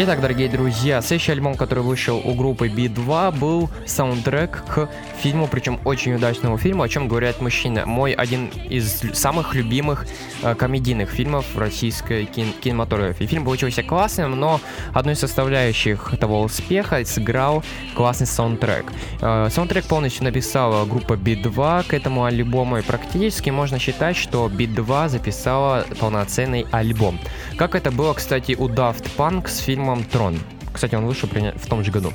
Итак, 0.07 0.21
дорогие 0.21 0.47
друзья, 0.49 1.01
следующий 1.01 1.31
альбом, 1.31 1.55
который 1.55 1.83
вышел 1.83 2.21
у 2.23 2.35
группы 2.35 2.67
B2, 2.67 3.39
был 3.39 3.71
саундтрек 3.87 4.63
к 4.67 4.87
фильму, 5.17 5.47
причем 5.47 5.79
очень 5.83 6.13
удачному 6.13 6.59
фильму, 6.59 6.83
о 6.83 6.89
чем 6.89 7.07
говорят 7.07 7.41
мужчины. 7.41 7.87
Мой 7.87 8.11
один 8.11 8.49
из 8.69 9.01
самых 9.13 9.55
любимых 9.55 10.05
э, 10.43 10.53
комедийных 10.53 11.09
фильмов 11.09 11.57
российской 11.57 12.25
кин- 12.25 12.53
кинематографии. 12.61 13.25
Фильм 13.25 13.45
получился 13.45 13.81
классным, 13.81 14.39
но 14.39 14.61
одной 14.93 15.15
из 15.15 15.19
составляющих 15.21 16.13
того 16.19 16.43
успеха 16.43 17.03
сыграл 17.03 17.63
классный 17.95 18.27
саундтрек. 18.27 18.85
Э, 19.21 19.49
саундтрек 19.49 19.85
полностью 19.85 20.25
написала 20.25 20.85
группа 20.85 21.13
B2 21.13 21.87
к 21.87 21.95
этому 21.95 22.25
альбому, 22.25 22.77
и 22.77 22.83
практически 22.83 23.49
можно 23.49 23.79
считать, 23.79 24.15
что 24.15 24.51
B2 24.53 25.09
записала 25.09 25.83
полноценный 25.99 26.67
альбом. 26.69 27.19
Как 27.57 27.73
это 27.75 27.89
было, 27.89 28.13
кстати, 28.13 28.53
у 28.57 28.67
Daft 28.67 29.09
Punk 29.17 29.47
с 29.47 29.59
фильмом 29.59 30.03
Трон. 30.03 30.37
Кстати, 30.73 30.95
он 30.95 31.05
вышел 31.05 31.29
в 31.29 31.67
том 31.67 31.85
же 31.85 31.91
году. 31.91 32.11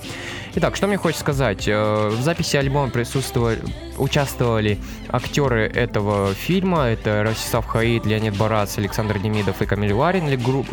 Итак, 0.54 0.76
что 0.76 0.86
мне 0.86 0.98
хочется 0.98 1.22
сказать. 1.22 1.66
Э, 1.66 2.08
в 2.10 2.20
записи 2.20 2.58
альбома 2.58 2.90
присутствовали, 2.90 3.62
участвовали 3.96 4.78
актеры 5.08 5.62
этого 5.62 6.34
фильма. 6.34 6.82
Это 6.82 7.22
Ростислав 7.22 7.64
Хаид, 7.64 8.04
Леонид 8.04 8.36
Барац, 8.36 8.76
Александр 8.76 9.18
Демидов 9.18 9.62
и 9.62 9.66
Камиль 9.66 9.94
Варин. 9.94 10.28
Или 10.28 10.36
групп, 10.36 10.66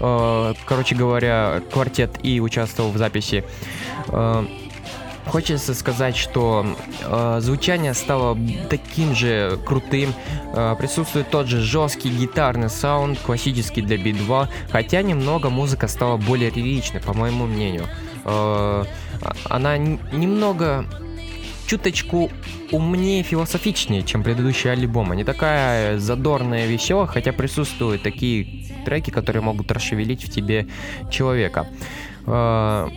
э, 0.00 0.54
короче 0.66 0.96
говоря, 0.96 1.62
квартет 1.72 2.18
И 2.24 2.40
участвовал 2.40 2.90
в 2.90 2.96
записи. 2.96 3.44
Хочется 5.26 5.74
сказать, 5.74 6.16
что 6.16 6.66
э, 7.04 7.38
звучание 7.40 7.94
стало 7.94 8.36
таким 8.68 9.14
же 9.14 9.58
крутым, 9.64 10.12
э, 10.52 10.74
присутствует 10.78 11.30
тот 11.30 11.46
же 11.46 11.60
жесткий 11.60 12.10
гитарный 12.10 12.68
саунд, 12.68 13.18
классический 13.20 13.82
для 13.82 13.96
B2, 13.96 14.48
хотя 14.70 15.02
немного 15.02 15.48
музыка 15.48 15.86
стала 15.86 16.16
более 16.16 16.50
лиричной, 16.50 17.00
по 17.00 17.14
моему 17.14 17.46
мнению. 17.46 17.86
Э, 18.24 18.84
она 19.44 19.78
немного 19.78 20.86
чуточку 21.66 22.30
умнее, 22.72 23.22
философичнее, 23.22 24.02
чем 24.02 24.22
предыдущий 24.22 24.70
альбом. 24.70 25.14
Не 25.14 25.24
такая 25.24 25.98
задорная, 25.98 26.66
веселая, 26.66 27.06
хотя 27.06 27.32
присутствуют 27.32 28.02
такие 28.02 28.66
треки, 28.84 29.10
которые 29.10 29.42
могут 29.42 29.70
расшевелить 29.70 30.24
в 30.24 30.30
тебе 30.30 30.66
человека. 31.10 31.68
Э, 32.26 32.88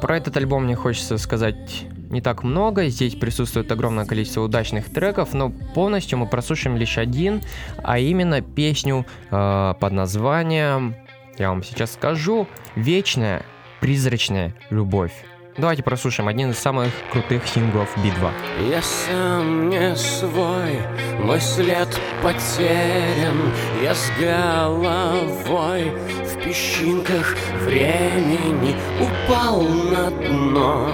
про 0.00 0.16
этот 0.16 0.36
альбом 0.36 0.64
мне 0.64 0.76
хочется 0.76 1.18
сказать 1.18 1.86
не 2.10 2.20
так 2.20 2.42
много. 2.42 2.86
Здесь 2.86 3.14
присутствует 3.14 3.70
огромное 3.72 4.06
количество 4.06 4.42
удачных 4.42 4.90
треков, 4.90 5.34
но 5.34 5.50
полностью 5.74 6.18
мы 6.18 6.26
прослушаем 6.26 6.76
лишь 6.76 6.98
один, 6.98 7.42
а 7.82 7.98
именно 7.98 8.40
песню 8.40 9.04
э, 9.30 9.74
под 9.78 9.92
названием, 9.92 10.94
я 11.38 11.48
вам 11.48 11.62
сейчас 11.62 11.94
скажу, 11.94 12.46
«Вечная 12.76 13.44
призрачная 13.80 14.54
любовь». 14.70 15.12
Давайте 15.56 15.84
прослушаем 15.84 16.26
один 16.26 16.50
из 16.50 16.58
самых 16.58 16.90
крутых 17.12 17.46
синглов 17.46 17.88
Би-2. 18.02 18.70
Я 18.70 18.82
сам 18.82 19.70
не 19.70 19.94
свой, 19.94 20.80
мой 21.20 21.40
след 21.40 21.88
потерян 22.22 23.52
Я 23.80 23.94
с 23.94 24.10
головой 24.18 25.92
в 26.24 26.44
песчинках 26.44 27.36
времени 27.60 28.74
Упал 29.00 29.62
на 29.62 30.10
дно 30.10 30.90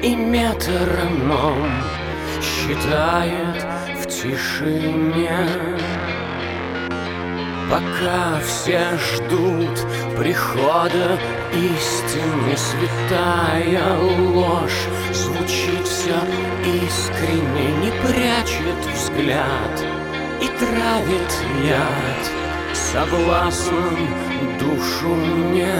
и 0.00 0.14
метроном 0.14 1.68
Считает 2.40 3.66
в 4.00 4.06
тишине 4.06 5.48
Пока 7.70 8.38
все 8.46 8.96
ждут 8.96 9.76
прихода 10.16 11.18
истины 11.52 12.56
Святая 12.56 13.98
ложь 13.98 14.86
звучит 15.12 15.84
все 15.84 16.14
искренне 16.64 17.72
Не 17.82 17.90
прячет 18.02 18.94
взгляд 18.94 19.84
и 20.40 20.46
травит 20.58 21.32
яд. 21.64 22.30
Согласным 22.72 23.96
душу 24.60 25.08
мне 25.08 25.72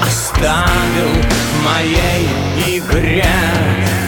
оставил 0.03 1.11
моей 1.65 2.79
игре. 2.79 3.25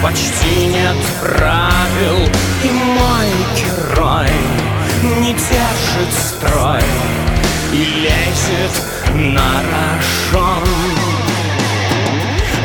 Почти 0.03 0.67
нет 0.67 0.97
правил 1.21 2.29
И 2.63 2.71
мой 2.71 3.29
герой 3.57 4.31
не 5.21 5.33
держит 5.33 6.13
строй 6.13 6.83
И 7.73 7.85
лезет 7.85 8.83
на 9.15 9.63
рожон. 9.63 10.65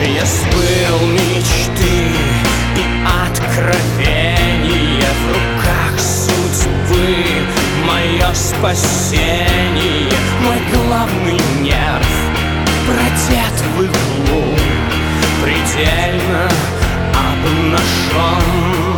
Я 0.04 0.26
сбыл 0.26 1.08
мечты 1.08 2.12
и 2.76 2.84
откровения 3.24 5.06
В 5.22 5.28
руках 5.30 6.00
судьбы. 6.00 7.26
Мое 7.86 8.34
спасение 8.34 10.12
Мой 10.44 10.60
главный 10.72 11.40
нерв 11.62 12.31
продет 12.86 13.64
в 13.76 13.82
иглу 13.84 14.56
Предельно 15.44 16.50
обнажен 17.14 18.91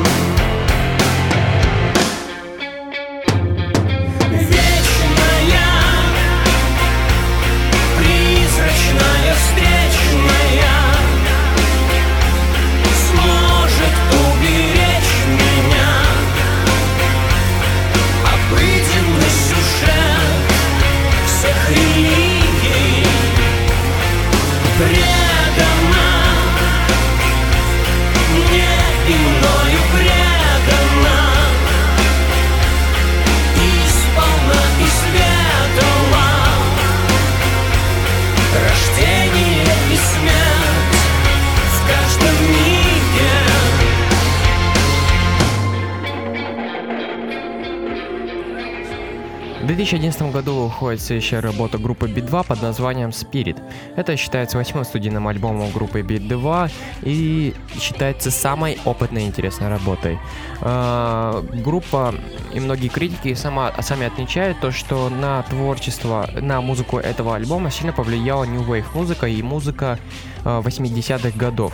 2011 49.84 50.32
году 50.32 50.64
выходит 50.64 51.02
следующая 51.02 51.40
работа 51.42 51.78
группы 51.78 52.08
B2 52.08 52.46
под 52.48 52.62
названием 52.62 53.10
Spirit. 53.10 53.62
Это 53.98 54.16
считается 54.16 54.58
восьмым 54.58 54.86
студийным 54.86 55.28
альбомом 55.28 55.72
группы 55.72 56.00
B2 56.00 56.72
и 57.02 57.54
считается 57.78 58.32
самой 58.32 58.80
опытной 58.86 59.24
и 59.24 59.26
интересной 59.26 59.68
работой. 59.68 60.20
А, 60.62 61.44
Группа 61.52 62.16
и 62.54 62.62
многие 62.62 62.88
критики 62.88 63.34
сама, 63.34 63.74
сами 63.82 64.06
отмечают 64.06 64.62
то, 64.62 64.72
что 64.72 65.10
на 65.10 65.44
творчество, 65.44 66.30
на 66.40 66.62
музыку 66.62 66.98
этого 66.98 67.36
альбома 67.36 67.70
сильно 67.70 67.92
повлияла 67.92 68.46
New 68.46 68.62
Wave 68.62 68.86
музыка 68.94 69.28
и 69.28 69.42
музыка 69.42 70.00
а, 70.46 70.62
80-х 70.62 71.38
годов. 71.38 71.74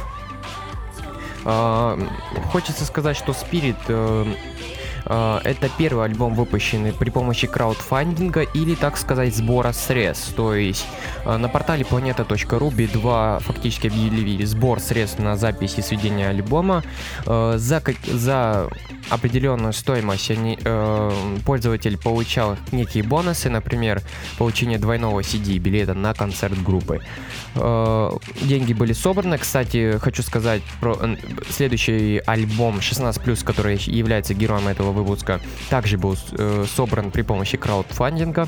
А, 1.46 2.00
Хочется 2.52 2.86
сказать, 2.86 3.16
что 3.16 3.34
Spirit 3.34 3.78
э, 3.88 4.26
э, 4.26 4.79
это 5.06 5.70
первый 5.78 6.06
альбом, 6.06 6.34
выпущенный 6.36 6.94
при 6.94 7.10
помощи 7.10 7.48
краудфандинга 7.48 8.42
или, 8.42 8.76
так 8.76 8.98
сказать, 8.98 9.36
сбора 9.36 9.72
средств. 9.72 10.34
То 10.36 10.54
есть 10.54 10.86
э, 11.26 11.38
на 11.38 11.50
портале 11.50 11.84
planeta.ru 11.84 12.70
B2 12.70 13.42
фактически 13.44 13.88
объявили 13.88 14.46
сбор 14.46 14.80
средств 14.80 15.20
на 15.20 15.36
запись 15.36 15.76
и 15.78 15.82
сведение 15.82 16.30
альбома. 16.30 16.84
Э, 17.26 17.56
За, 17.58 17.82
за 18.08 18.70
определенную 19.10 19.74
стоимость 19.74 20.32
они, 20.32 20.58
э, 20.64 21.38
пользователь 21.46 21.98
получал 21.98 22.58
некие 22.72 23.04
бонусы, 23.04 23.50
например, 23.50 24.02
получение 24.38 24.78
двойного 24.78 25.22
CD 25.22 25.58
билета 25.58 25.94
на 25.94 26.14
концерт 26.14 26.62
группы. 26.62 27.02
Э, 27.56 28.12
Деньги 28.42 28.74
были 28.74 28.94
собраны. 28.94 29.38
Кстати, 29.38 29.98
хочу 30.00 30.24
сказать 30.24 30.62
про 30.80 30.98
следующий 31.50 32.22
альбом 32.26 32.78
16+, 32.80 33.44
который 33.44 33.78
является 33.78 34.34
героем 34.34 34.68
этого 34.68 34.89
выпуска, 34.92 35.40
также 35.70 35.98
был 35.98 36.16
э, 36.32 36.66
собран 36.76 37.12
при 37.12 37.22
помощи 37.22 37.58
краудфандинга. 37.58 38.48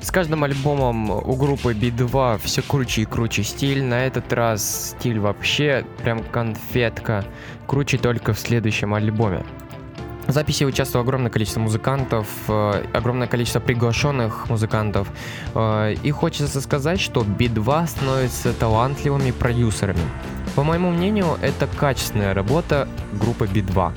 С 0.00 0.10
каждым 0.10 0.44
альбомом 0.44 1.10
у 1.10 1.36
группы 1.36 1.74
B2 1.74 2.40
все 2.42 2.62
круче 2.62 3.02
и 3.02 3.04
круче 3.04 3.42
стиль. 3.42 3.82
На 3.82 4.06
этот 4.06 4.32
раз 4.32 4.94
стиль 4.98 5.18
вообще 5.18 5.84
прям 6.02 6.22
конфетка. 6.24 7.24
Круче 7.66 7.98
только 7.98 8.32
в 8.32 8.38
следующем 8.38 8.94
альбоме. 8.94 9.44
В 10.26 10.32
записи 10.32 10.64
участвовало 10.64 11.04
огромное 11.04 11.30
количество 11.30 11.60
музыкантов, 11.60 12.26
э, 12.48 12.84
огромное 12.94 13.26
количество 13.26 13.60
приглашенных 13.60 14.48
музыкантов. 14.48 15.08
э, 15.54 15.94
И 16.02 16.10
хочется 16.12 16.60
сказать, 16.60 17.00
что 17.00 17.22
B2 17.22 17.86
становятся 17.86 18.52
талантливыми 18.54 19.32
продюсерами. 19.32 20.00
По 20.54 20.62
моему 20.62 20.90
мнению, 20.90 21.36
это 21.42 21.66
качественная 21.66 22.32
работа 22.32 22.88
группы 23.12 23.46
B2. 23.46 23.92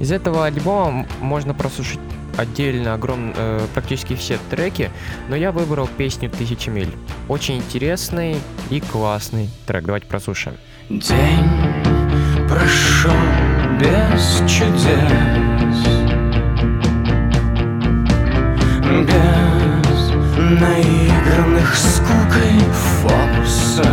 Из 0.00 0.12
этого 0.12 0.46
альбома 0.46 1.06
можно 1.20 1.54
прослушать 1.54 2.00
отдельно 2.36 2.94
огром... 2.94 3.32
э, 3.36 3.66
практически 3.74 4.14
все 4.14 4.38
треки, 4.50 4.90
но 5.28 5.36
я 5.36 5.52
выбрал 5.52 5.88
песню 5.96 6.30
«Тысячи 6.30 6.70
миль». 6.70 6.90
Очень 7.28 7.58
интересный 7.58 8.36
и 8.70 8.80
классный 8.80 9.50
трек. 9.66 9.84
Давайте 9.84 10.06
прослушаем. 10.06 10.56
День 10.88 11.50
прошел 12.48 13.12
без 13.80 14.38
чудес 14.50 15.86
Без 19.06 20.10
наигранных 20.60 21.74
скукой 21.76 22.58
фокусов 23.00 23.86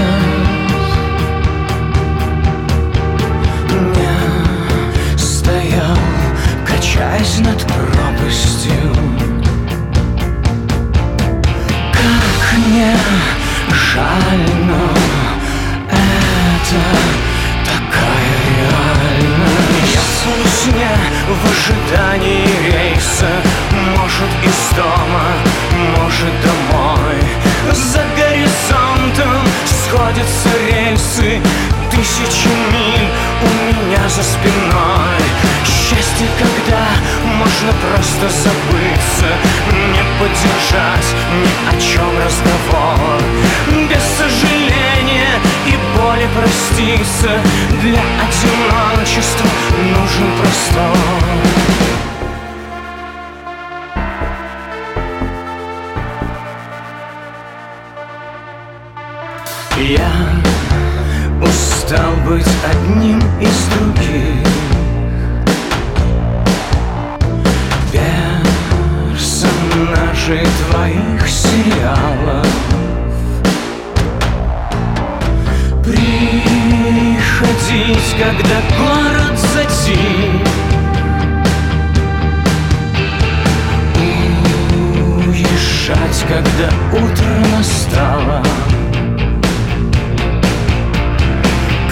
Не 3.95 5.19
стоял, 5.19 5.99
качаясь 6.67 7.39
над 7.39 7.59
пропастью. 7.63 8.95
Как 11.93 12.59
мне 12.59 12.95
жаль, 13.71 14.51
но 14.67 14.83
это 15.91 16.83
такая 17.65 18.29
реальность 18.59 18.88
Я 18.88 18.88
сне 20.69 20.89
в 21.29 21.51
ожидании 21.51 22.47
рейса. 22.71 23.29
Может 23.97 24.31
из 24.45 24.77
дома, 24.77 25.25
может 25.97 26.33
домой. 26.43 27.17
За 27.73 28.05
горизонтом 28.17 29.43
сходятся 29.67 30.49
рельсы. 30.69 31.41
Тысячи 31.91 32.49
миль 32.73 33.09
у 33.43 33.67
меня 33.67 34.09
за 34.09 34.23
спиной. 34.23 35.19
Счастье, 35.65 36.29
когда 36.39 36.87
можно 37.25 37.73
просто 37.73 38.29
забыться. 38.29 39.29
Не 39.73 40.03
поддержать 40.19 41.15
ни 41.43 41.77
о 41.77 41.81
чем 41.81 42.11
разговор 42.25 43.48
проститься. 46.39 47.31
Для 47.83 48.03
одиночества 48.23 49.49
нужен 49.83 50.29
простор. 50.39 50.97
Я 59.79 60.13
устал 61.43 62.13
быть 62.27 62.53
одним 62.69 63.21
из 63.41 63.69
других. 63.69 64.49
Персонажей 69.13 70.47
твоих 70.71 71.29
сериалов 71.29 72.48
когда 78.19 78.61
город 78.77 79.39
затих. 79.39 79.97
Уезжать, 85.27 86.25
когда 86.27 86.69
утро 86.93 87.29
настало. 87.57 88.43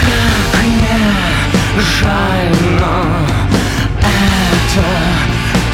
Как 0.01 0.63
мне 0.63 0.99
жаль, 2.01 2.57
но 2.81 2.97
это 4.01 4.85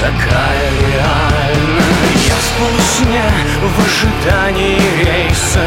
такая 0.01 0.71
реальность 0.87 1.82
полусня 2.59 3.31
в 3.63 3.75
ожидании 3.87 4.81
рейса. 5.05 5.65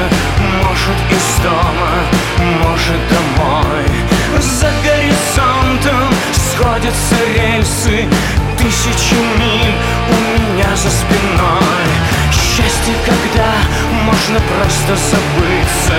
Может 0.63 0.97
из 1.11 1.43
дома, 1.43 1.91
может 2.63 3.01
домой. 3.09 3.85
За 4.39 4.69
горизонтом 4.83 6.13
сходятся 6.33 7.15
рельсы. 7.35 8.07
Тысячи 8.57 9.15
миль 9.37 9.75
у 10.09 10.39
меня 10.39 10.75
за 10.75 10.89
спиной. 10.89 11.85
Счастье, 12.55 12.93
когда 13.03 13.51
можно 14.03 14.39
просто 14.39 14.95
забыться 14.95 15.93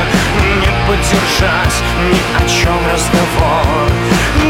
Не 0.62 0.88
поддержать 0.88 1.82
ни 2.10 2.18
о 2.34 2.48
чем 2.48 2.78
разговор. 2.90 3.90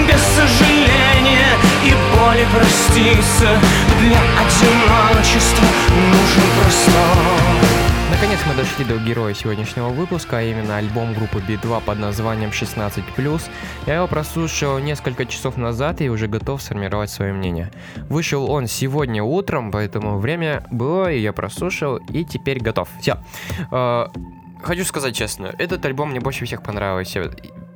Без 0.07 0.23
сожаления 0.23 1.49
и 1.83 1.97
боли 2.15 2.47
проститься 2.55 3.61
Для 3.99 4.21
одиночества 4.39 5.67
нужен 6.13 6.45
простор 6.63 7.96
Наконец 8.09 8.39
мы 8.47 8.55
дошли 8.55 8.85
до 8.85 8.99
героя 8.99 9.35
сегодняшнего 9.35 9.89
выпуска, 9.89 10.39
а 10.39 10.43
именно 10.43 10.77
альбом 10.77 11.13
группы 11.13 11.39
B2 11.39 11.83
под 11.85 11.99
названием 11.99 12.51
16+. 12.51 13.51
Я 13.87 13.95
его 13.97 14.07
прослушал 14.07 14.79
несколько 14.79 15.27
часов 15.27 15.57
назад 15.57 16.01
и 16.01 16.09
уже 16.09 16.29
готов 16.29 16.63
сформировать 16.63 17.11
свое 17.11 17.33
мнение. 17.33 17.73
Вышел 18.09 18.49
он 18.51 18.69
сегодня 18.69 19.23
утром, 19.23 19.73
поэтому 19.73 20.19
время 20.19 20.65
было, 20.71 21.13
и 21.13 21.21
я 21.21 21.33
прослушал, 21.33 21.97
и 21.97 22.25
теперь 22.25 22.61
готов. 22.61 22.89
Все. 23.01 23.19
А, 23.73 24.11
хочу 24.63 24.85
сказать 24.85 25.15
честно, 25.17 25.53
этот 25.59 25.85
альбом 25.85 26.11
мне 26.11 26.21
больше 26.21 26.45
всех 26.45 26.63
понравился 26.63 27.31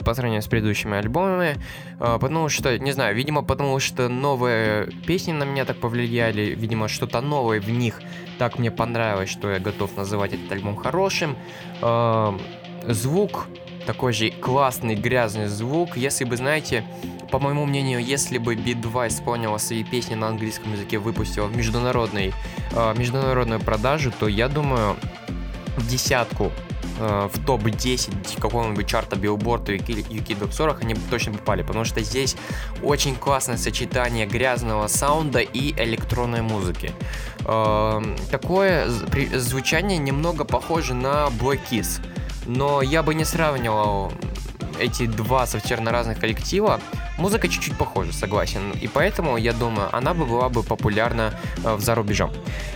по 0.05 0.15
сравнению 0.15 0.43
с 0.43 0.47
предыдущими 0.47 0.97
альбомами, 0.97 1.57
а, 1.99 2.19
потому 2.19 2.49
что, 2.49 2.79
не 2.79 2.93
знаю, 2.93 3.15
видимо, 3.15 3.43
потому 3.43 3.79
что 3.81 4.09
новые 4.09 4.87
песни 5.07 5.33
на 5.33 5.45
меня 5.45 5.65
так 5.65 5.79
повлияли, 5.79 6.55
видимо, 6.57 6.89
что-то 6.89 7.21
новое 7.21 7.61
в 7.61 7.71
них 7.71 8.01
так 8.41 8.59
мне 8.59 8.71
понравилось, 8.71 9.29
что 9.29 9.51
я 9.51 9.59
готов 9.59 9.95
называть 9.99 10.33
этот 10.33 10.51
альбом 10.51 10.75
хорошим. 10.75 11.37
А, 11.83 12.39
звук, 12.87 13.49
такой 13.85 14.15
же 14.15 14.31
классный, 14.31 14.95
грязный 14.95 15.47
звук, 15.47 15.99
если 15.99 16.25
бы, 16.25 16.39
знаете, 16.39 16.85
по 17.31 17.39
моему 17.39 17.67
мнению, 17.67 18.03
если 18.03 18.39
бы 18.39 18.55
B2 18.55 19.09
исполнила 19.09 19.59
свои 19.59 19.85
песни 19.85 20.15
на 20.15 20.29
английском 20.29 20.73
языке, 20.73 20.99
выпустила 20.99 21.47
в 21.47 21.57
международный, 21.57 22.33
э, 22.73 22.95
международную 22.97 23.61
продажу, 23.61 24.11
то 24.11 24.27
я 24.27 24.49
думаю, 24.49 24.97
в 25.77 25.87
десятку 25.87 26.51
Э, 27.01 27.31
в 27.33 27.47
топ-10 27.47 28.39
какого-нибудь 28.39 28.87
чарта 28.87 29.17
Billboard 29.17 29.65
UK 29.65 30.39
Top 30.39 30.53
40 30.53 30.83
они 30.83 30.93
бы 30.95 31.01
точно 31.09 31.33
попали, 31.33 31.63
потому 31.63 31.87
что 31.87 32.03
здесь 32.03 32.37
очень 32.83 33.17
классное 33.17 33.57
сочетание 33.57 34.27
грязного 34.27 34.87
саунда 34.87 35.39
и 35.41 35.73
электронной 35.83 36.43
музыки. 36.43 36.93
Эм, 37.47 38.17
такое 38.31 38.87
звучание 38.89 39.97
немного 39.97 40.45
похоже 40.45 40.93
на 40.93 41.29
Black 41.41 41.61
Kiss, 41.71 42.05
но 42.45 42.83
я 42.83 43.03
бы 43.03 43.15
не 43.15 43.25
сравнивал 43.25 44.13
эти 44.81 45.07
два 45.07 45.47
совершенно 45.47 45.93
разных 45.93 46.19
коллектива, 46.19 46.81
музыка 47.19 47.49
чуть-чуть 47.49 47.77
похожа, 47.77 48.13
согласен. 48.13 48.73
И 48.81 48.89
поэтому, 48.89 49.37
я 49.37 49.53
думаю, 49.53 49.95
она 49.95 50.15
бы 50.15 50.27
была 50.27 50.49
бы 50.49 50.63
популярна 50.63 51.35
э, 51.63 51.75
в 51.75 51.81
зарубежом. 51.81 52.33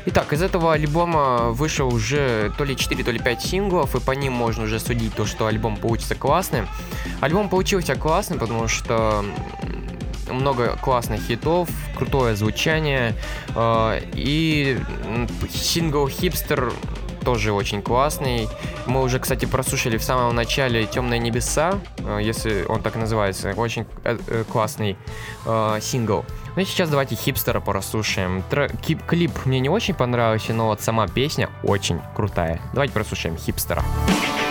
Итак, 0.06 0.32
из 0.32 0.42
этого 0.42 0.72
альбома 0.74 1.50
вышел 1.50 1.88
уже 1.92 2.52
то 2.58 2.64
ли 2.64 2.76
4, 2.76 3.04
то 3.04 3.10
ли 3.10 3.18
5 3.18 3.42
синглов, 3.42 3.94
и 3.94 4.00
по 4.00 4.12
ним 4.12 4.32
можно 4.32 4.64
уже 4.64 4.78
судить 4.78 5.14
то, 5.14 5.26
что 5.26 5.46
альбом 5.46 5.76
получится 5.76 6.14
классным. 6.14 6.68
Альбом 7.20 7.48
получился 7.48 7.94
классным, 7.94 8.38
потому 8.38 8.68
что 8.68 9.24
много 10.30 10.76
классных 10.76 11.22
хитов, 11.22 11.68
крутое 11.96 12.36
звучание, 12.36 13.14
э, 13.54 14.00
и 14.14 14.78
сингл 15.50 16.08
«Хипстер» 16.08 16.72
тоже 17.24 17.52
очень 17.52 17.82
классный. 17.82 18.48
Мы 18.86 19.02
уже, 19.02 19.18
кстати, 19.18 19.46
прослушали 19.46 19.96
в 19.96 20.04
самом 20.04 20.34
начале 20.34 20.86
«Темные 20.86 21.18
небеса», 21.18 21.80
э, 21.98 22.20
если 22.22 22.64
он 22.68 22.82
так 22.82 22.96
называется. 22.96 23.54
Очень 23.56 23.86
э, 24.04 24.18
э, 24.28 24.44
классный 24.50 24.96
э, 25.46 25.78
сингл. 25.80 26.24
Ну 26.56 26.62
и 26.62 26.64
сейчас 26.64 26.88
давайте 26.88 27.16
хипстера 27.16 27.60
прослушаем. 27.60 28.44
Тр... 28.50 28.70
Клип 29.06 29.32
мне 29.44 29.60
не 29.60 29.68
очень 29.68 29.94
понравился, 29.94 30.52
но 30.52 30.66
вот 30.66 30.80
сама 30.80 31.08
песня 31.08 31.50
очень 31.62 32.00
крутая. 32.14 32.60
Давайте 32.72 32.94
прослушаем 32.94 33.36
хипстера. 33.36 33.82
Хипстера. 33.82 34.43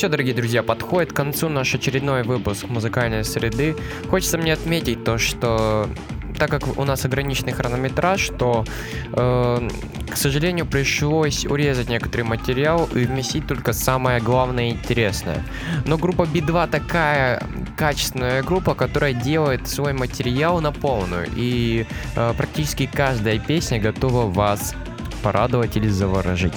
Все, 0.00 0.08
дорогие 0.08 0.34
друзья, 0.34 0.62
подходит 0.62 1.12
к 1.12 1.16
концу 1.16 1.50
наш 1.50 1.74
очередной 1.74 2.22
выпуск 2.22 2.70
музыкальной 2.70 3.22
среды. 3.22 3.76
Хочется 4.08 4.38
мне 4.38 4.54
отметить 4.54 5.04
то, 5.04 5.18
что 5.18 5.90
так 6.38 6.50
как 6.50 6.78
у 6.78 6.84
нас 6.86 7.04
ограниченный 7.04 7.52
хронометраж, 7.52 8.30
то, 8.38 8.64
э, 9.12 9.68
к 10.10 10.16
сожалению, 10.16 10.64
пришлось 10.64 11.44
урезать 11.44 11.90
некоторый 11.90 12.22
материал 12.22 12.88
и 12.94 13.04
вместить 13.04 13.46
только 13.46 13.74
самое 13.74 14.22
главное 14.22 14.68
и 14.68 14.70
интересное. 14.70 15.44
Но 15.84 15.98
группа 15.98 16.22
B2 16.22 16.70
такая 16.70 17.42
качественная 17.76 18.42
группа, 18.42 18.74
которая 18.74 19.12
делает 19.12 19.68
свой 19.68 19.92
материал 19.92 20.62
на 20.62 20.72
полную, 20.72 21.28
и 21.36 21.84
э, 22.16 22.34
практически 22.38 22.88
каждая 22.90 23.38
песня 23.38 23.78
готова 23.78 24.32
вас 24.32 24.74
порадовать 25.22 25.76
или 25.76 25.88
заворожить. 25.88 26.54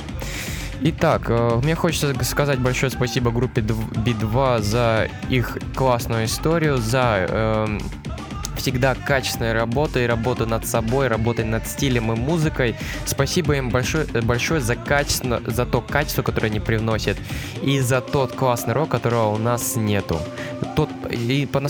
Итак, 0.82 1.24
э, 1.28 1.60
мне 1.64 1.76
хочется 1.76 2.14
сказать 2.24 2.60
большое 2.60 2.92
спасибо 2.92 3.32
группе 3.32 3.62
B2 3.62 4.62
за 4.62 5.10
их 5.30 5.58
классную 5.76 6.26
историю, 6.26 6.78
за 6.78 7.26
э, 7.30 7.78
всегда 8.64 8.96
качественной 8.96 9.54
работой, 9.54 10.08
работу 10.08 10.46
над 10.46 10.66
собой, 10.66 11.08
работой 11.08 11.46
над 11.46 11.68
стилем 11.68 12.12
и 12.12 12.16
музыкой. 12.16 12.76
Спасибо 13.06 13.56
им 13.56 13.70
большое, 13.70 14.06
большое 14.06 14.62
за, 14.62 14.76
качество, 14.76 15.42
за 15.46 15.66
то 15.66 15.82
качество, 15.82 16.22
которое 16.22 16.48
они 16.48 16.60
привносят, 16.60 17.18
и 17.62 17.80
за 17.80 18.02
тот 18.02 18.34
классный 18.34 18.74
рок, 18.74 18.90
которого 18.90 19.34
у 19.34 19.38
нас 19.38 19.76
нету. 19.76 20.20
Тот, 20.76 20.90
и 21.12 21.46
по, 21.46 21.62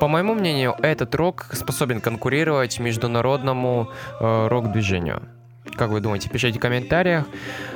по 0.00 0.08
моему 0.08 0.34
мнению, 0.34 0.76
этот 0.82 1.14
рок 1.14 1.48
способен 1.52 2.00
конкурировать 2.00 2.78
международному 2.78 3.90
э, 4.20 4.46
рок-движению. 4.48 5.35
Как 5.74 5.90
вы 5.90 6.00
думаете? 6.00 6.30
Пишите 6.30 6.58
в 6.58 6.62
комментариях. 6.62 7.26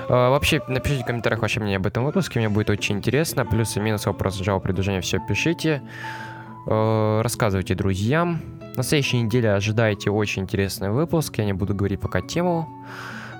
А, 0.08 0.30
вообще, 0.30 0.62
напишите 0.68 1.02
в 1.02 1.06
комментариях 1.06 1.42
ваше 1.42 1.60
мнение 1.60 1.76
об 1.76 1.86
этом 1.86 2.04
выпуске, 2.04 2.38
мне 2.38 2.48
будет 2.48 2.70
очень 2.70 2.98
интересно. 2.98 3.44
Плюсы, 3.44 3.80
минусы, 3.80 4.08
вопросы, 4.08 4.44
жалобы, 4.44 4.64
предложения, 4.64 5.00
все 5.00 5.18
пишите. 5.18 5.82
А, 6.66 7.22
рассказывайте 7.22 7.74
друзьям. 7.74 8.40
На 8.76 8.82
следующей 8.82 9.20
неделе 9.20 9.52
ожидайте 9.52 10.10
очень 10.10 10.42
интересный 10.42 10.90
выпуск. 10.90 11.38
Я 11.38 11.44
не 11.44 11.52
буду 11.52 11.74
говорить 11.74 12.00
пока 12.00 12.20
тему, 12.20 12.68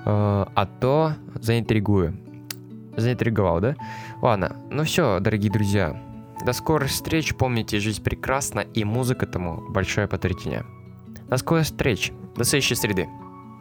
а, 0.05 0.51
а 0.53 0.65
то 0.65 1.13
заинтригую. 1.35 2.17
Заинтриговал, 2.97 3.61
да? 3.61 3.75
Ладно, 4.21 4.55
ну 4.69 4.83
все, 4.83 5.19
дорогие 5.19 5.51
друзья. 5.51 5.99
До 6.45 6.53
скорых 6.53 6.89
встреч. 6.89 7.35
Помните, 7.35 7.79
жизнь 7.79 8.03
прекрасна, 8.03 8.59
и 8.59 8.83
музыка 8.83 9.25
тому 9.27 9.63
большое 9.69 10.07
потрясение. 10.07 10.65
До 11.29 11.37
скорых 11.37 11.65
встреч. 11.65 12.11
До 12.35 12.43
следующей 12.43 12.75
среды. 12.75 13.07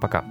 Пока. 0.01 0.25